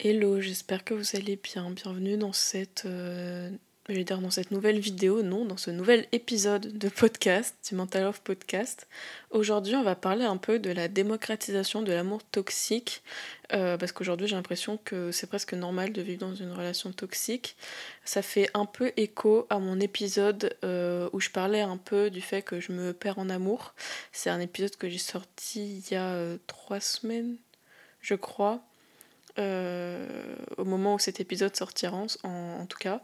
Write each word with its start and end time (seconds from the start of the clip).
Hello, 0.00 0.40
j'espère 0.40 0.84
que 0.84 0.94
vous 0.94 1.16
allez 1.16 1.34
bien. 1.34 1.72
Bienvenue 1.72 2.16
dans 2.16 2.32
cette, 2.32 2.84
euh, 2.86 3.50
dans 3.88 4.30
cette 4.30 4.52
nouvelle 4.52 4.78
vidéo, 4.78 5.22
non, 5.22 5.44
dans 5.44 5.56
ce 5.56 5.72
nouvel 5.72 6.06
épisode 6.12 6.78
de 6.78 6.88
podcast, 6.88 7.56
du 7.68 7.74
Mental 7.74 8.04
of 8.04 8.20
Podcast. 8.20 8.86
Aujourd'hui, 9.30 9.74
on 9.74 9.82
va 9.82 9.96
parler 9.96 10.24
un 10.24 10.36
peu 10.36 10.60
de 10.60 10.70
la 10.70 10.86
démocratisation 10.86 11.82
de 11.82 11.92
l'amour 11.92 12.22
toxique, 12.22 13.02
euh, 13.52 13.76
parce 13.76 13.90
qu'aujourd'hui, 13.90 14.28
j'ai 14.28 14.36
l'impression 14.36 14.78
que 14.84 15.10
c'est 15.10 15.26
presque 15.26 15.54
normal 15.54 15.92
de 15.92 16.00
vivre 16.00 16.20
dans 16.20 16.34
une 16.36 16.52
relation 16.52 16.92
toxique. 16.92 17.56
Ça 18.04 18.22
fait 18.22 18.50
un 18.54 18.66
peu 18.66 18.92
écho 18.96 19.48
à 19.50 19.58
mon 19.58 19.80
épisode 19.80 20.56
euh, 20.62 21.10
où 21.12 21.18
je 21.18 21.30
parlais 21.30 21.62
un 21.62 21.76
peu 21.76 22.08
du 22.08 22.20
fait 22.20 22.42
que 22.42 22.60
je 22.60 22.70
me 22.70 22.92
perds 22.92 23.18
en 23.18 23.28
amour. 23.28 23.74
C'est 24.12 24.30
un 24.30 24.38
épisode 24.38 24.76
que 24.76 24.88
j'ai 24.88 24.98
sorti 24.98 25.82
il 25.84 25.92
y 25.92 25.96
a 25.96 26.36
trois 26.46 26.78
semaines, 26.78 27.34
je 28.00 28.14
crois. 28.14 28.62
Euh, 29.38 30.06
au 30.56 30.64
moment 30.64 30.94
où 30.94 30.98
cet 30.98 31.20
épisode 31.20 31.54
sortira 31.54 32.04
en, 32.24 32.66
tout 32.66 32.78
cas. 32.78 33.00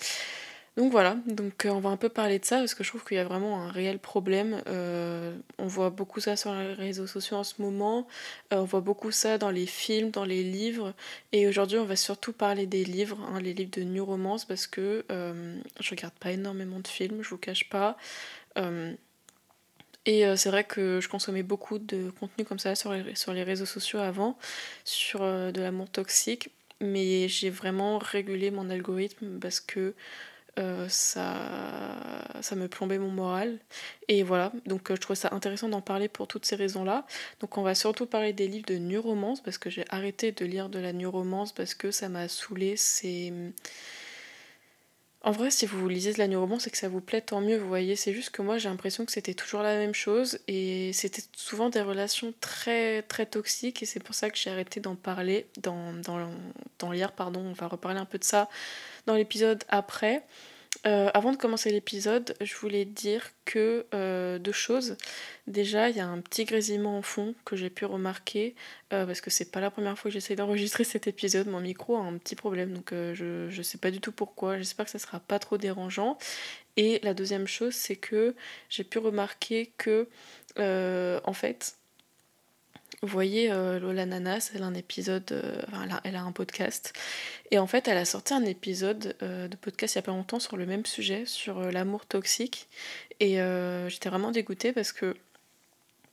Donc 0.77 0.91
voilà, 0.91 1.17
donc 1.27 1.65
euh, 1.65 1.69
on 1.69 1.79
va 1.79 1.91
un 1.91 1.97
peu 1.97 2.09
parler 2.09 2.41
de 2.41 2.45
ça 2.45 2.59
parce 2.59 2.75
que 2.75 2.83
je 2.83 2.89
trouve 2.89 3.05
qu'il 3.05 3.17
y 3.17 3.21
a 3.21 3.25
vraiment 3.25 3.63
un 3.63 3.71
réel 3.71 4.01
problème. 4.01 4.61
Euh, 4.67 5.37
on 5.59 5.67
voit 5.67 5.91
beaucoup 5.91 6.19
ça 6.19 6.35
sur 6.35 6.53
les 6.53 6.73
réseaux 6.73 7.07
sociaux 7.07 7.37
en 7.37 7.45
ce 7.45 7.63
moment, 7.63 8.09
on 8.51 8.65
voit 8.65 8.81
beaucoup 8.81 9.13
ça 9.13 9.39
dans 9.39 9.51
les 9.51 9.67
films, 9.67 10.11
dans 10.11 10.25
les 10.25 10.43
livres. 10.43 10.93
Et 11.31 11.47
aujourd'hui, 11.47 11.79
on 11.79 11.85
va 11.85 11.95
surtout 11.95 12.33
parler 12.33 12.67
des 12.67 12.85
livres, 12.85 13.21
hein, 13.33 13.41
les 13.41 13.55
livres 13.55 13.71
de 13.71 13.83
New 13.83 14.05
Romance, 14.05 14.45
parce 14.45 14.67
que 14.67 15.05
je 15.09 15.91
regarde 15.91 16.15
pas 16.15 16.33
énormément 16.33 16.81
de 16.81 16.89
films, 16.89 17.23
je 17.23 17.29
vous 17.29 17.39
cache 17.39 17.69
pas. 17.69 17.97
Et 20.07 20.27
euh, 20.27 20.37
c'est 20.37 20.51
vrai 20.51 20.65
que 20.65 21.01
je 21.01 21.09
consommais 21.09 21.43
beaucoup 21.43 21.79
de 21.79 22.11
contenu 22.21 22.45
comme 22.45 22.59
ça 22.59 22.75
sur 22.75 22.93
les, 22.93 23.15
sur 23.15 23.33
les 23.33 23.43
réseaux 23.43 23.67
sociaux 23.67 24.01
avant, 24.01 24.39
sur 24.85 25.23
euh, 25.23 25.51
de 25.51 25.63
l'amour 25.63 25.89
toxique, 25.91 26.51
mais 26.81 27.29
j'ai 27.29 27.49
vraiment 27.51 27.99
régulé 27.99 28.51
mon 28.51 28.69
algorithme 28.69 29.39
parce 29.41 29.61
que 29.61 29.95
euh, 30.59 30.87
ça, 30.89 31.35
ça 32.43 32.55
me 32.57 32.69
plombait 32.69 32.99
mon 32.99 33.11
moral. 33.11 33.59
Et 34.09 34.23
voilà, 34.23 34.53
donc 34.67 34.91
je 34.91 34.97
trouvais 35.01 35.17
ça 35.17 35.31
intéressant 35.33 35.69
d'en 35.69 35.81
parler 35.81 36.09
pour 36.09 36.29
toutes 36.29 36.45
ces 36.47 36.57
raisons-là. 36.57 37.07
Donc 37.41 37.59
on 37.59 37.63
va 37.63 37.75
surtout 37.75 38.07
parler 38.07 38.33
des 38.35 38.47
livres 38.49 38.67
de 38.67 38.77
New 38.77 39.01
Romance 39.03 39.43
parce 39.43 39.59
que 39.59 39.71
j'ai 39.71 39.85
arrêté 39.89 40.33
de 40.33 40.45
lire 40.45 40.69
de 40.69 40.79
la 40.79 40.93
New 40.93 41.11
Romance 41.11 41.53
parce 41.53 41.75
que 41.75 41.91
ça 41.91 42.09
m'a 42.11 42.29
saoulé. 42.29 42.77
C'est 42.77 43.33
en 45.25 45.31
vrai, 45.31 45.51
si 45.51 45.65
vous 45.65 45.89
lisez 45.89 46.13
de 46.13 46.19
la 46.19 46.29
new 46.29 46.39
romance 46.39 46.67
et 46.67 46.71
que 46.71 46.77
ça 46.77 46.89
vous 46.89 47.01
plaît, 47.01 47.23
tant 47.23 47.41
mieux, 47.41 47.57
vous 47.57 47.67
voyez. 47.67 47.97
C'est 47.97 48.13
juste 48.13 48.29
que 48.29 48.43
moi, 48.43 48.59
j'ai 48.59 48.69
l'impression 48.69 49.07
que 49.07 49.13
c'était 49.13 49.33
toujours 49.33 49.63
la 49.63 49.75
même 49.79 49.95
chose 49.95 50.39
et 50.49 50.93
c'était 50.93 51.23
souvent 51.35 51.71
des 51.71 51.81
relations 51.81 52.35
très 52.41 53.01
très 53.03 53.25
toxiques 53.25 53.83
et 53.83 53.87
c'est 53.87 54.01
pour 54.01 54.15
ça 54.15 54.29
que 54.29 54.37
j'ai 54.37 54.51
arrêté 54.51 54.81
d'en 54.81 54.97
parler, 54.97 55.47
dans 55.63 56.93
lire, 56.93 57.13
pardon. 57.13 57.41
On 57.41 57.55
va 57.55 57.69
reparler 57.69 57.99
un 57.99 58.05
peu 58.05 58.19
de 58.19 58.25
ça 58.25 58.51
dans 59.07 59.15
l'épisode 59.15 59.65
après. 59.69 60.23
Euh, 60.87 61.11
avant 61.15 61.33
de 61.33 61.37
commencer 61.37 61.71
l'épisode, 61.71 62.35
je 62.41 62.55
voulais 62.57 62.85
dire 62.85 63.31
que 63.45 63.87
euh, 63.95 64.39
deux 64.39 64.53
choses. 64.53 64.97
Déjà, 65.47 65.89
il 65.89 65.97
y 65.97 66.01
a 66.01 66.07
un 66.07 66.21
petit 66.21 66.45
grésillement 66.45 66.99
en 66.99 67.03
fond 67.03 67.35
que 67.45 67.57
j'ai 67.57 67.71
pu 67.71 67.85
remarquer 67.85 68.55
euh, 68.93 69.07
parce 69.07 69.21
que 69.21 69.31
c'est 69.31 69.51
pas 69.51 69.61
la 69.61 69.71
première 69.71 69.99
fois 69.99 70.11
que 70.11 70.13
j'essaie 70.13 70.37
d'enregistrer 70.37 70.85
cet 70.85 71.07
épisode. 71.07 71.47
Mon 71.47 71.61
micro 71.61 71.97
a 71.97 72.01
un 72.01 72.19
petit 72.19 72.37
problème 72.37 72.73
donc 72.73 72.91
je, 72.93 73.49
je 73.49 73.63
sais 73.63 73.79
pas 73.79 73.91
du 73.91 74.01
tout 74.01 74.13
pourquoi. 74.13 74.59
J'espère 74.59 74.85
que 74.87 74.91
ça 74.91 74.99
sera 74.99 75.21
pas 75.21 75.39
trop 75.39 75.59
dérangeant. 75.59 76.19
Et 76.77 77.01
la 77.03 77.15
deuxième 77.15 77.47
chose, 77.47 77.75
c'est 77.75 77.97
que 77.97 78.35
j'ai 78.69 78.85
pu 78.85 78.99
remarquer 78.99 79.73
que 79.79 80.09
en 80.59 81.33
fait, 81.33 81.77
voyez, 83.07 83.51
euh, 83.51 83.79
Lola 83.79 84.07
Nanas, 84.07 84.51
elle 84.55 84.63
a 84.63 84.67
un 84.67 84.75
épisode, 84.75 85.31
euh, 85.33 85.63
elle, 86.05 86.17
a, 86.17 86.23
un 86.23 86.33
podcast. 86.33 86.93
Et 87.51 87.59
en 87.59 87.67
fait, 87.67 87.89
elle 87.89 87.97
a 87.97 88.05
sorti 88.05 88.35
un 88.35 88.45
épisode 88.45 89.17
euh, 89.23 89.49
de 89.49 89.57
podcast 89.57 89.95
il 89.95 89.99
y 89.99 90.01
a 90.01 90.03
pas 90.03 90.13
longtemps 90.13 90.41
sur 90.41 90.57
le 90.57 90.67
même 90.67 90.87
sujet, 90.87 91.25
sur 91.27 91.61
l'amour 91.71 92.07
toxique. 92.07 92.69
Et 93.21 93.39
j'étais 93.89 94.09
vraiment 94.09 94.33
dégoûtée 94.33 94.73
parce 94.73 94.93
que, 94.93 95.17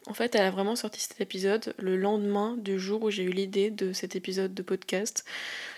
en 0.07 0.13
fait, 0.13 0.35
elle 0.35 0.45
a 0.45 0.51
vraiment 0.51 0.75
sorti 0.75 0.99
cet 0.99 1.21
épisode 1.21 1.75
le 1.77 1.95
lendemain 1.95 2.57
du 2.57 2.79
jour 2.79 3.03
où 3.03 3.11
j'ai 3.11 3.23
eu 3.23 3.31
l'idée 3.31 3.69
de 3.69 3.93
cet 3.93 4.15
épisode 4.15 4.53
de 4.53 4.63
podcast. 4.63 5.25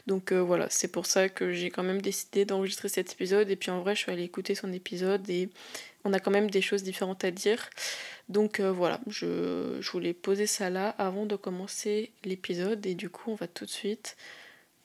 Donc 0.08 0.32
voilà, 0.32 0.68
c'est 0.70 0.88
pour 0.88 1.06
ça 1.06 1.28
que 1.30 1.52
j'ai 1.52 1.70
quand 1.70 1.84
même 1.84 2.02
décidé 2.02 2.46
d'enregistrer 2.46 2.88
cet 2.88 3.12
épisode. 3.12 3.50
Et 3.50 3.56
puis 3.58 3.70
en 3.70 3.82
vrai, 3.82 3.96
je 3.96 4.00
suis 4.00 4.12
allée 4.12 4.24
écouter 4.24 4.56
son 4.56 4.72
épisode 4.72 5.30
et 5.30 5.50
on 6.06 6.14
a 6.14 6.20
quand 6.20 6.32
même 6.32 6.50
des 6.50 6.62
choses 6.62 6.84
différentes 6.84 7.24
à 7.24 7.32
dire. 7.32 7.70
Donc 8.30 8.60
euh, 8.60 8.72
voilà, 8.72 9.00
je, 9.08 9.80
voulais 9.92 10.14
poser 10.14 10.48
ça 10.48 10.70
là 10.70 10.90
avant 10.98 11.26
de 11.26 11.36
commencer 11.36 12.12
l'épisode 12.24 12.86
et 12.86 12.96
du 12.96 13.10
coup 13.10 13.32
on 13.32 13.36
va 13.36 13.48
tout 13.48 13.66
de 13.66 13.70
suite 13.70 14.16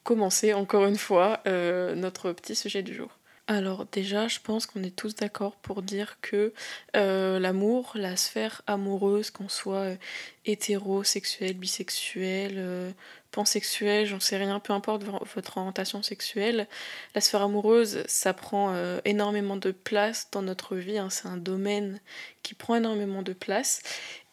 commencer 0.02 0.54
encore 0.54 0.86
une 0.86 0.96
fois 0.96 1.40
euh, 1.46 1.94
notre 1.94 2.32
petit 2.32 2.54
sujet 2.54 2.82
du 2.82 2.94
jour. 2.94 3.17
Alors 3.48 3.86
déjà, 3.86 4.28
je 4.28 4.38
pense 4.40 4.66
qu'on 4.66 4.84
est 4.84 4.94
tous 4.94 5.16
d'accord 5.16 5.56
pour 5.56 5.82
dire 5.82 6.18
que 6.20 6.52
euh, 6.94 7.40
l'amour, 7.40 7.92
la 7.94 8.16
sphère 8.16 8.62
amoureuse, 8.66 9.30
qu'on 9.30 9.48
soit 9.48 9.96
hétérosexuel, 10.44 11.54
bisexuel, 11.54 12.94
pansexuel, 13.30 14.06
j'en 14.06 14.20
sais 14.20 14.36
rien, 14.36 14.58
peu 14.60 14.72
importe 14.72 15.02
votre 15.02 15.58
orientation 15.58 16.02
sexuelle, 16.02 16.66
la 17.14 17.20
sphère 17.20 17.42
amoureuse, 17.42 18.02
ça 18.06 18.32
prend 18.32 18.72
euh, 18.74 19.00
énormément 19.04 19.56
de 19.56 19.70
place 19.70 20.28
dans 20.32 20.42
notre 20.42 20.76
vie, 20.76 20.98
hein. 20.98 21.10
c'est 21.10 21.28
un 21.28 21.36
domaine 21.36 22.00
qui 22.42 22.54
prend 22.54 22.76
énormément 22.76 23.22
de 23.22 23.32
place, 23.32 23.82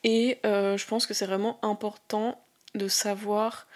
et 0.04 0.40
euh, 0.46 0.78
je 0.78 0.86
pense 0.88 1.06
que 1.06 1.14
c'est 1.14 1.26
vraiment 1.26 1.60
important 1.62 2.42
de 2.74 2.88
savoir 2.88 3.68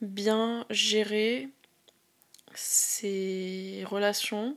bien 0.00 0.66
gérer 0.70 1.48
ses 2.56 3.84
relations 3.86 4.56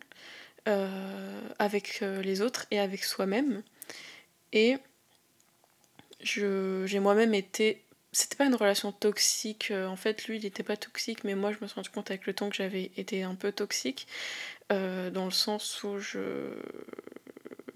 euh, 0.67 1.41
avec 1.59 2.01
les 2.01 2.41
autres 2.41 2.65
et 2.71 2.79
avec 2.79 3.03
soi-même. 3.03 3.63
Et 4.53 4.77
j'ai 6.21 6.99
moi-même 6.99 7.33
été 7.33 7.83
c'était 8.17 8.35
pas 8.35 8.45
une 8.45 8.55
relation 8.55 8.91
toxique. 8.91 9.69
Euh, 9.71 9.85
en 9.87 9.95
fait, 9.95 10.25
lui, 10.25 10.37
il 10.37 10.43
n'était 10.43 10.63
pas 10.63 10.77
toxique, 10.77 11.23
mais 11.23 11.35
moi, 11.35 11.51
je 11.51 11.57
me 11.61 11.67
suis 11.67 11.75
rendu 11.75 11.89
compte 11.89 12.09
avec 12.09 12.25
le 12.25 12.33
temps 12.33 12.49
que 12.49 12.55
j'avais 12.55 12.91
été 12.97 13.23
un 13.23 13.35
peu 13.35 13.51
toxique, 13.51 14.07
euh, 14.71 15.09
dans 15.11 15.25
le 15.25 15.31
sens 15.31 15.83
où 15.83 15.99
je, 15.99 16.49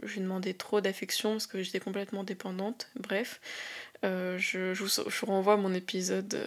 je 0.02 0.20
demandais 0.20 0.54
trop 0.54 0.82
d'affection 0.82 1.34
parce 1.34 1.48
que 1.48 1.62
j'étais 1.62 1.80
complètement 1.80 2.24
dépendante. 2.24 2.90
Bref, 2.96 3.40
euh, 4.04 4.38
je, 4.40 4.74
je, 4.74 4.84
vous, 4.84 5.26
renvoie 5.28 5.54
à 5.54 5.58
mon 5.58 5.74
épisode. 5.74 6.40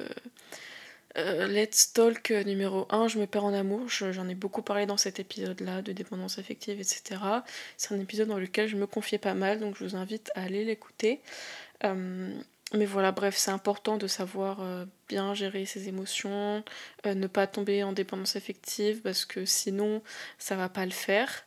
Let's 1.17 1.93
Talk 1.93 2.31
numéro 2.31 2.87
1, 2.91 3.09
je 3.09 3.19
me 3.19 3.27
perds 3.27 3.45
en 3.45 3.55
amour, 3.55 3.89
j'en 3.89 4.29
ai 4.29 4.35
beaucoup 4.35 4.63
parlé 4.63 4.85
dans 4.85 4.97
cet 4.97 5.21
épisode-là, 5.21 5.81
de 5.81 5.93
dépendance 5.93 6.39
affective, 6.39 6.81
etc. 6.81 7.21
C'est 7.77 7.95
un 7.95 8.01
épisode 8.01 8.29
dans 8.29 8.39
lequel 8.39 8.69
je 8.69 8.77
me 8.77 8.87
confiais 8.87 9.19
pas 9.19 9.35
mal, 9.35 9.61
donc 9.61 9.77
je 9.79 9.85
vous 9.85 9.97
invite 9.97 10.33
à 10.35 10.43
aller 10.43 10.65
l'écouter. 10.65 11.21
Mais 12.75 12.87
voilà, 12.87 13.13
bref, 13.13 13.37
c'est 13.37 13.53
important 13.53 13.99
de 13.99 14.09
savoir 14.09 14.61
euh, 14.61 14.85
bien 15.09 15.33
gérer 15.35 15.65
ses 15.65 15.89
émotions, 15.89 16.65
euh, 17.07 17.15
ne 17.15 17.29
pas 17.29 17.47
tomber 17.47 17.85
en 17.85 17.93
dépendance 17.93 18.35
affective 18.35 19.01
parce 19.03 19.25
que 19.25 19.45
sinon 19.45 20.03
ça 20.39 20.57
va 20.57 20.69
pas 20.69 20.85
le 20.85 20.91
faire. 20.91 21.45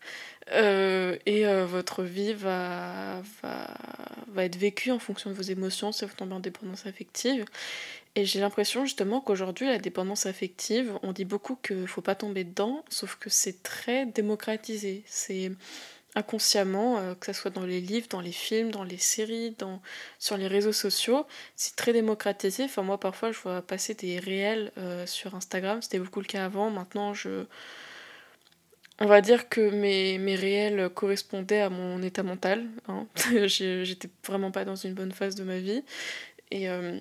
Euh, 0.54 1.18
et 1.26 1.44
votre 1.66 2.04
vie 2.04 2.34
va, 2.34 3.22
va, 3.44 3.68
va, 4.30 4.46
être 4.46 4.56
vécue 4.56 4.92
en 4.92 5.00
fonction 5.00 5.30
de 5.30 5.36
vos 5.36 5.42
émotions 5.42 5.92
si 5.92 6.06
vous 6.06 6.14
tombez 6.16 6.36
en 6.36 6.40
dépendance 6.40 6.86
affective. 6.86 7.44
Et 8.18 8.26
j'ai 8.26 8.40
l'impression 8.40 8.84
justement 8.84 9.22
qu'aujourd'hui, 9.22 9.68
la 9.68 9.78
dépendance 9.78 10.26
affective, 10.26 10.98
on 11.04 11.12
dit 11.12 11.24
beaucoup 11.24 11.56
qu'il 11.56 11.82
ne 11.82 11.86
faut 11.86 12.02
pas 12.02 12.16
tomber 12.16 12.44
dedans, 12.44 12.84
sauf 12.90 13.16
que 13.16 13.30
c'est 13.30 13.62
très 13.62 14.08
démocratisé. 14.08 15.04
C'est 15.06 15.52
inconsciemment, 16.16 16.98
euh, 16.98 17.14
que 17.14 17.28
ce 17.28 17.34
soit 17.34 17.52
dans 17.52 17.68
les 17.68 17.80
livres, 17.80 18.08
dans 18.10 18.20
les 18.20 18.32
films, 18.32 18.72
dans 18.72 18.84
les 18.84 18.98
séries, 18.98 19.52
dans, 19.60 19.84
sur 20.18 20.36
les 20.36 20.48
réseaux 20.48 20.72
sociaux. 20.72 21.28
C'est 21.56 21.76
très 21.76 21.94
démocratisé. 21.94 22.64
Enfin, 22.64 22.82
moi, 22.82 23.00
parfois, 23.00 23.32
je 23.32 23.38
vois 23.38 23.62
passer 23.62 23.94
des 23.94 24.18
réels 24.18 24.72
euh, 24.80 25.06
sur 25.06 25.36
Instagram. 25.36 25.84
C'était 25.84 26.00
beaucoup 26.00 26.20
le 26.20 26.26
cas 26.26 26.44
avant. 26.44 26.72
Maintenant, 26.72 27.14
je... 27.14 27.46
On 29.00 29.06
va 29.06 29.22
dire 29.22 29.48
que 29.48 29.62
mes, 29.70 30.18
mes 30.18 30.34
réels 30.34 30.90
correspondaient 30.90 31.62
à 31.62 31.70
mon 31.70 32.02
état 32.02 32.24
mental. 32.24 32.66
Hein. 32.88 33.06
J'étais 33.46 34.10
vraiment 34.26 34.50
pas 34.50 34.66
dans 34.66 34.76
une 34.76 34.96
bonne 34.96 35.12
phase 35.12 35.36
de 35.36 35.44
ma 35.44 35.60
vie. 35.60 35.84
Et... 36.50 36.68
Euh, 36.68 37.00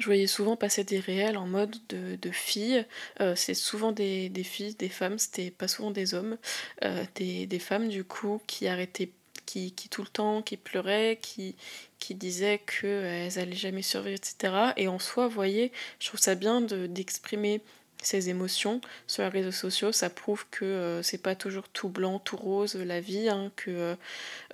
je 0.00 0.06
voyais 0.06 0.26
souvent 0.26 0.56
passer 0.56 0.82
des 0.82 0.98
réels 0.98 1.36
en 1.36 1.46
mode 1.46 1.76
de, 1.88 2.30
filles. 2.30 2.86
Euh, 3.20 3.34
c'est 3.36 3.54
souvent 3.54 3.92
des, 3.92 4.30
filles, 4.42 4.74
des 4.74 4.88
femmes, 4.88 5.18
c'était 5.18 5.50
pas 5.50 5.68
souvent 5.68 5.90
des 5.90 6.14
hommes. 6.14 6.38
Euh, 6.84 7.04
des, 7.14 7.58
femmes, 7.58 7.88
du 7.88 8.04
coup, 8.04 8.40
qui 8.46 8.66
arrêtaient, 8.66 9.12
qui, 9.44 9.72
qui 9.72 9.88
tout 9.90 10.02
le 10.02 10.08
temps, 10.08 10.40
qui 10.42 10.56
pleuraient, 10.56 11.18
qui, 11.20 11.54
qui 11.98 12.14
disaient 12.14 12.60
qu'elles 12.60 13.38
allaient 13.38 13.52
jamais 13.52 13.82
survivre, 13.82 14.16
etc. 14.16 14.72
Et 14.78 14.88
en 14.88 14.98
soi, 14.98 15.28
vous 15.28 15.34
voyez, 15.34 15.70
je 15.98 16.08
trouve 16.08 16.20
ça 16.20 16.34
bien 16.34 16.62
d'exprimer 16.62 17.60
ses 18.02 18.30
émotions 18.30 18.80
sur 19.06 19.22
les 19.22 19.28
réseaux 19.28 19.50
sociaux. 19.50 19.92
Ça 19.92 20.10
prouve 20.10 20.46
que 20.50 20.64
euh, 20.64 21.02
c'est 21.02 21.22
pas 21.22 21.34
toujours 21.34 21.68
tout 21.68 21.88
blanc, 21.88 22.18
tout 22.18 22.36
rose 22.36 22.74
la 22.74 23.00
vie, 23.00 23.28
hein, 23.28 23.52
que 23.56 23.70
euh, 23.70 23.94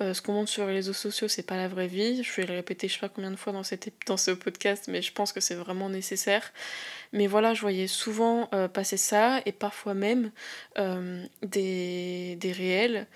euh, 0.00 0.14
ce 0.14 0.22
qu'on 0.22 0.32
montre 0.32 0.50
sur 0.50 0.66
les 0.66 0.74
réseaux 0.74 0.92
sociaux, 0.92 1.28
c'est 1.28 1.44
pas 1.44 1.56
la 1.56 1.68
vraie 1.68 1.86
vie. 1.86 2.22
Je 2.22 2.32
vais 2.40 2.46
le 2.46 2.54
répéter 2.54 2.88
je 2.88 2.94
sais 2.94 3.00
pas 3.00 3.08
combien 3.08 3.30
de 3.30 3.36
fois 3.36 3.52
dans, 3.52 3.62
cette, 3.62 3.92
dans 4.06 4.16
ce 4.16 4.30
podcast, 4.32 4.86
mais 4.88 5.02
je 5.02 5.12
pense 5.12 5.32
que 5.32 5.40
c'est 5.40 5.54
vraiment 5.54 5.88
nécessaire. 5.88 6.52
Mais 7.12 7.26
voilà, 7.26 7.54
je 7.54 7.60
voyais 7.60 7.86
souvent 7.86 8.46
passer 8.72 8.96
ça 8.96 9.40
et 9.46 9.52
parfois 9.52 9.94
même 9.94 10.30
des, 11.42 12.36
des 12.36 12.52
réels 12.52 13.06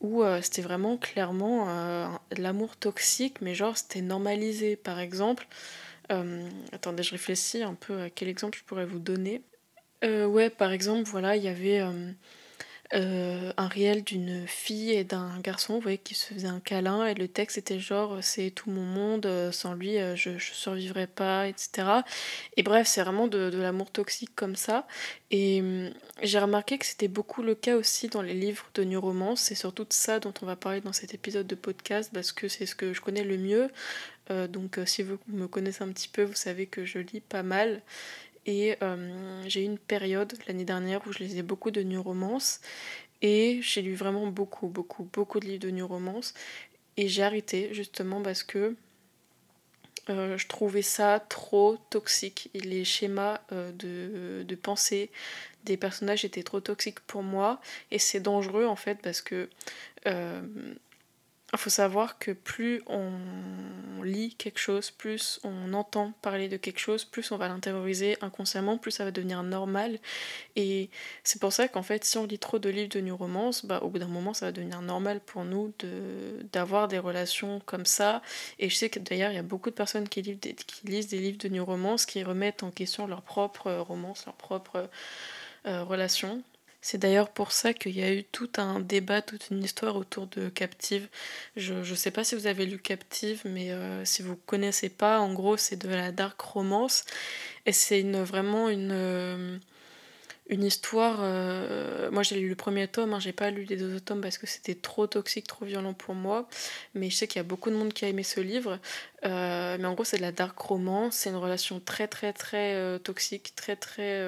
où 0.00 0.22
c'était 0.40 0.62
vraiment 0.62 0.96
clairement 0.96 2.18
l'amour 2.36 2.76
toxique, 2.76 3.40
mais 3.40 3.54
genre 3.54 3.76
c'était 3.76 4.02
normalisé. 4.02 4.76
Par 4.76 5.00
exemple, 5.00 5.46
attendez, 6.72 7.02
je 7.02 7.10
réfléchis 7.10 7.62
un 7.62 7.74
peu 7.74 8.02
à 8.02 8.10
quel 8.10 8.28
exemple 8.28 8.58
je 8.58 8.64
pourrais 8.64 8.86
vous 8.86 9.00
donner. 9.00 9.42
Euh, 10.02 10.26
ouais, 10.26 10.50
par 10.50 10.72
exemple, 10.72 11.08
voilà, 11.08 11.36
il 11.36 11.42
y 11.42 11.48
avait 11.48 11.80
euh, 11.80 12.10
euh, 12.94 13.52
un 13.56 13.68
réel 13.68 14.04
d'une 14.04 14.46
fille 14.46 14.90
et 14.92 15.04
d'un 15.04 15.38
garçon, 15.40 15.74
vous 15.74 15.80
voyez, 15.80 15.98
qui 15.98 16.14
se 16.14 16.34
faisaient 16.34 16.48
un 16.48 16.60
câlin, 16.60 17.06
et 17.06 17.14
le 17.14 17.28
texte 17.28 17.56
était 17.58 17.78
genre 17.78 18.18
c'est 18.22 18.50
tout 18.50 18.70
mon 18.70 18.82
monde, 18.82 19.50
sans 19.52 19.72
lui 19.74 19.96
je, 20.14 20.38
je 20.38 20.52
survivrais 20.52 21.06
pas, 21.06 21.48
etc. 21.48 22.02
Et 22.56 22.62
bref, 22.62 22.86
c'est 22.86 23.02
vraiment 23.02 23.28
de, 23.28 23.48
de 23.50 23.58
l'amour 23.58 23.90
toxique 23.90 24.34
comme 24.34 24.56
ça. 24.56 24.86
Et 25.30 25.62
j'ai 26.22 26.38
remarqué 26.38 26.78
que 26.78 26.86
c'était 26.86 27.08
beaucoup 27.08 27.42
le 27.42 27.54
cas 27.54 27.76
aussi 27.76 28.08
dans 28.08 28.22
les 28.22 28.34
livres 28.34 28.66
de 28.74 28.84
New 28.84 29.00
Romance, 29.00 29.40
c'est 29.40 29.54
surtout 29.54 29.84
de 29.84 29.92
ça 29.92 30.20
dont 30.20 30.34
on 30.42 30.46
va 30.46 30.56
parler 30.56 30.80
dans 30.80 30.92
cet 30.92 31.14
épisode 31.14 31.46
de 31.46 31.54
podcast, 31.54 32.10
parce 32.12 32.32
que 32.32 32.48
c'est 32.48 32.66
ce 32.66 32.74
que 32.74 32.92
je 32.92 33.00
connais 33.00 33.24
le 33.24 33.38
mieux. 33.38 33.70
donc 34.48 34.78
si 34.86 35.02
vous 35.02 35.18
me 35.28 35.48
connaissez 35.48 35.82
un 35.82 35.88
petit 35.88 36.08
peu, 36.08 36.22
vous 36.24 36.34
savez 36.34 36.66
que 36.66 36.84
je 36.84 36.98
lis 36.98 37.20
pas 37.20 37.42
mal. 37.42 37.80
Et 38.46 38.76
euh, 38.82 39.42
j'ai 39.46 39.62
eu 39.62 39.64
une 39.64 39.78
période 39.78 40.34
l'année 40.46 40.64
dernière 40.64 41.06
où 41.06 41.12
je 41.12 41.18
lisais 41.20 41.42
beaucoup 41.42 41.70
de 41.70 41.82
new 41.82 42.02
romance. 42.02 42.60
Et 43.22 43.60
j'ai 43.62 43.82
lu 43.82 43.94
vraiment 43.94 44.26
beaucoup, 44.26 44.68
beaucoup, 44.68 45.08
beaucoup 45.12 45.40
de 45.40 45.46
livres 45.46 45.62
de 45.62 45.70
new 45.70 45.86
romance. 45.86 46.34
Et 46.96 47.08
j'ai 47.08 47.22
arrêté 47.22 47.72
justement 47.72 48.22
parce 48.22 48.42
que 48.42 48.76
euh, 50.10 50.36
je 50.36 50.46
trouvais 50.46 50.82
ça 50.82 51.20
trop 51.20 51.78
toxique. 51.88 52.50
Les 52.54 52.84
schémas 52.84 53.40
euh, 53.52 53.72
de, 53.72 54.42
de, 54.42 54.54
pensée 54.54 55.10
des 55.64 55.78
personnages 55.78 56.26
étaient 56.26 56.42
trop 56.42 56.60
toxiques 56.60 57.00
pour 57.00 57.22
moi. 57.22 57.60
Et 57.90 57.98
c'est 57.98 58.20
dangereux 58.20 58.66
en 58.66 58.76
fait 58.76 58.98
parce 59.02 59.22
que 59.22 59.48
il 61.54 61.58
faut 61.58 61.70
savoir 61.70 62.18
que 62.18 62.32
plus 62.32 62.82
on 62.86 63.12
lit 64.02 64.34
quelque 64.34 64.58
chose, 64.58 64.90
plus 64.90 65.40
on 65.44 65.72
entend 65.72 66.12
parler 66.22 66.48
de 66.48 66.56
quelque 66.56 66.78
chose, 66.78 67.04
plus 67.04 67.32
on 67.32 67.36
va 67.36 67.48
l'intérioriser 67.48 68.16
inconsciemment, 68.20 68.76
plus 68.76 68.90
ça 68.90 69.04
va 69.04 69.10
devenir 69.10 69.42
normal. 69.42 69.98
Et 70.56 70.90
c'est 71.22 71.40
pour 71.40 71.52
ça 71.52 71.68
qu'en 71.68 71.82
fait, 71.82 72.04
si 72.04 72.18
on 72.18 72.26
lit 72.26 72.38
trop 72.38 72.58
de 72.58 72.68
livres 72.68 72.90
de 72.90 73.00
new 73.00 73.16
romance, 73.16 73.64
bah, 73.64 73.80
au 73.82 73.88
bout 73.88 73.98
d'un 73.98 74.08
moment, 74.08 74.34
ça 74.34 74.46
va 74.46 74.52
devenir 74.52 74.82
normal 74.82 75.20
pour 75.24 75.44
nous 75.44 75.72
d'avoir 76.52 76.88
des 76.88 76.98
relations 76.98 77.60
comme 77.66 77.86
ça. 77.86 78.22
Et 78.58 78.68
je 78.68 78.74
sais 78.74 78.90
que 78.90 78.98
d'ailleurs, 78.98 79.30
il 79.30 79.36
y 79.36 79.38
a 79.38 79.42
beaucoup 79.42 79.70
de 79.70 79.74
personnes 79.74 80.08
qui, 80.08 80.22
lisent 80.84 81.08
des, 81.08 81.18
livres 81.18 81.38
de 81.38 81.48
new 81.48 81.64
romance 81.64 82.06
qui 82.06 82.22
remettent 82.22 82.62
en 82.62 82.70
question 82.70 83.06
leur 83.06 83.22
propre 83.22 83.72
romance, 83.72 84.26
leur 84.26 84.34
propre 84.34 84.88
euh, 85.66 85.84
relation. 85.84 86.42
C'est 86.86 86.98
d'ailleurs 86.98 87.30
pour 87.30 87.52
ça 87.52 87.72
qu'il 87.72 87.96
y 87.98 88.02
a 88.02 88.12
eu 88.12 88.24
tout 88.24 88.50
un 88.58 88.78
débat, 88.78 89.22
toute 89.22 89.48
une 89.50 89.64
histoire 89.64 89.96
autour 89.96 90.26
de 90.26 90.50
Captive. 90.50 91.08
Je 91.56 91.72
ne 91.72 91.94
sais 91.94 92.10
pas 92.10 92.24
si 92.24 92.34
vous 92.34 92.46
avez 92.46 92.66
lu 92.66 92.78
Captive, 92.78 93.40
mais 93.46 93.72
euh, 93.72 94.04
si 94.04 94.20
vous 94.20 94.36
connaissez 94.36 94.90
pas, 94.90 95.18
en 95.18 95.32
gros, 95.32 95.56
c'est 95.56 95.76
de 95.76 95.88
la 95.88 96.12
dark 96.12 96.38
romance. 96.38 97.06
Et 97.64 97.72
c'est 97.72 98.02
une, 98.02 98.22
vraiment 98.22 98.68
une. 98.68 98.90
Euh, 98.92 99.56
une 100.48 100.62
histoire. 100.62 101.18
Euh, 101.22 102.10
moi, 102.10 102.22
j'ai 102.22 102.36
lu 102.36 102.48
le 102.48 102.54
premier 102.54 102.86
tome, 102.86 103.14
hein, 103.14 103.20
j'ai 103.20 103.32
pas 103.32 103.50
lu 103.50 103.64
les 103.64 103.76
deux 103.76 103.96
autres 103.96 104.04
tomes 104.04 104.20
parce 104.20 104.38
que 104.38 104.46
c'était 104.46 104.74
trop 104.74 105.06
toxique, 105.06 105.46
trop 105.46 105.64
violent 105.64 105.94
pour 105.94 106.14
moi. 106.14 106.48
Mais 106.94 107.10
je 107.10 107.16
sais 107.16 107.26
qu'il 107.26 107.38
y 107.38 107.40
a 107.40 107.44
beaucoup 107.44 107.70
de 107.70 107.76
monde 107.76 107.92
qui 107.92 108.04
a 108.04 108.08
aimé 108.08 108.22
ce 108.22 108.40
livre. 108.40 108.78
Euh, 109.26 109.76
mais 109.78 109.86
en 109.86 109.94
gros, 109.94 110.04
c'est 110.04 110.18
de 110.18 110.22
la 110.22 110.32
dark 110.32 110.58
romance. 110.58 111.16
C'est 111.16 111.30
une 111.30 111.36
relation 111.36 111.80
très, 111.80 112.08
très, 112.08 112.32
très 112.32 112.74
euh, 112.74 112.98
toxique, 112.98 113.54
très, 113.56 113.76
très. 113.76 114.22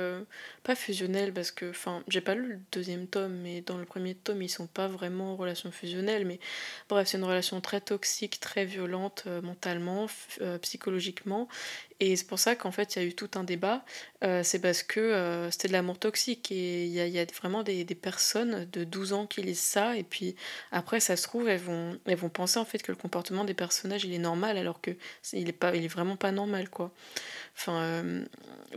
pas 0.62 0.75
fusionnelle 0.75 1.32
parce 1.32 1.50
que. 1.50 1.70
Enfin, 1.70 2.02
j'ai 2.08 2.20
pas 2.20 2.34
lu 2.34 2.54
le 2.54 2.60
deuxième 2.72 3.06
tome, 3.06 3.34
mais 3.43 3.60
dans 3.60 3.78
le 3.78 3.84
premier 3.84 4.14
tome, 4.14 4.43
ils 4.43 4.48
sont 4.48 4.66
pas 4.66 4.88
vraiment 4.88 5.32
en 5.32 5.37
relation 5.37 5.70
fusionnelle. 5.70 6.25
Mais 6.26 6.40
bref, 6.88 7.08
c'est 7.08 7.19
une 7.19 7.25
relation 7.25 7.60
très 7.60 7.81
toxique, 7.81 8.40
très 8.40 8.64
violente 8.64 9.26
mentalement, 9.43 10.06
psychologiquement. 10.62 11.49
Et 11.99 12.14
c'est 12.16 12.26
pour 12.26 12.38
ça 12.38 12.56
qu'en 12.56 12.70
fait, 12.70 12.94
il 12.94 13.02
y 13.02 13.04
a 13.04 13.08
eu 13.08 13.14
tout 13.14 13.31
un 13.37 13.44
débat. 13.44 13.84
Euh, 14.22 14.42
c'est 14.42 14.58
parce 14.58 14.82
que 14.82 15.00
euh, 15.00 15.50
c'était 15.50 15.69
de 15.69 15.72
l'amour 15.72 15.99
toxique. 15.99 16.52
Et 16.52 16.84
il 16.84 16.92
y 16.92 17.19
a, 17.19 17.25
vraiment 17.40 17.62
des, 17.62 17.84
personnes 17.94 18.69
de 18.70 18.84
12 18.84 19.12
ans 19.14 19.26
qui 19.26 19.42
lisent 19.42 19.58
ça. 19.60 19.96
Et 19.96 20.02
puis 20.02 20.37
après, 20.72 21.00
ça 21.00 21.16
se 21.16 21.22
trouve, 21.22 21.49
elles 21.49 21.60
vont, 21.60 21.99
elles 22.04 22.16
vont 22.16 22.28
penser 22.28 22.58
en 22.58 22.64
fait 22.66 22.82
que 22.82 22.92
le 22.92 22.96
comportement 22.96 23.44
des 23.44 23.54
personnages, 23.54 24.04
il 24.04 24.12
est 24.12 24.19
normal, 24.19 24.58
alors 24.58 24.81
que 24.81 24.86
il, 25.33 25.49
est 25.49 25.53
pas, 25.53 25.75
il 25.75 25.85
est 25.85 25.88
vraiment 25.88 26.17
pas 26.17 26.33
normal, 26.33 26.69
quoi. 26.71 26.93
Enfin, 27.56 27.81
euh, 27.81 28.25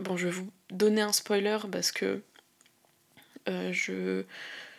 bon, 0.00 0.16
je 0.16 0.26
vais 0.26 0.32
vous 0.32 0.50
donner 0.70 1.02
un 1.02 1.12
spoiler 1.12 1.58
parce 1.70 1.92
que 1.92 2.22
je 3.46 4.24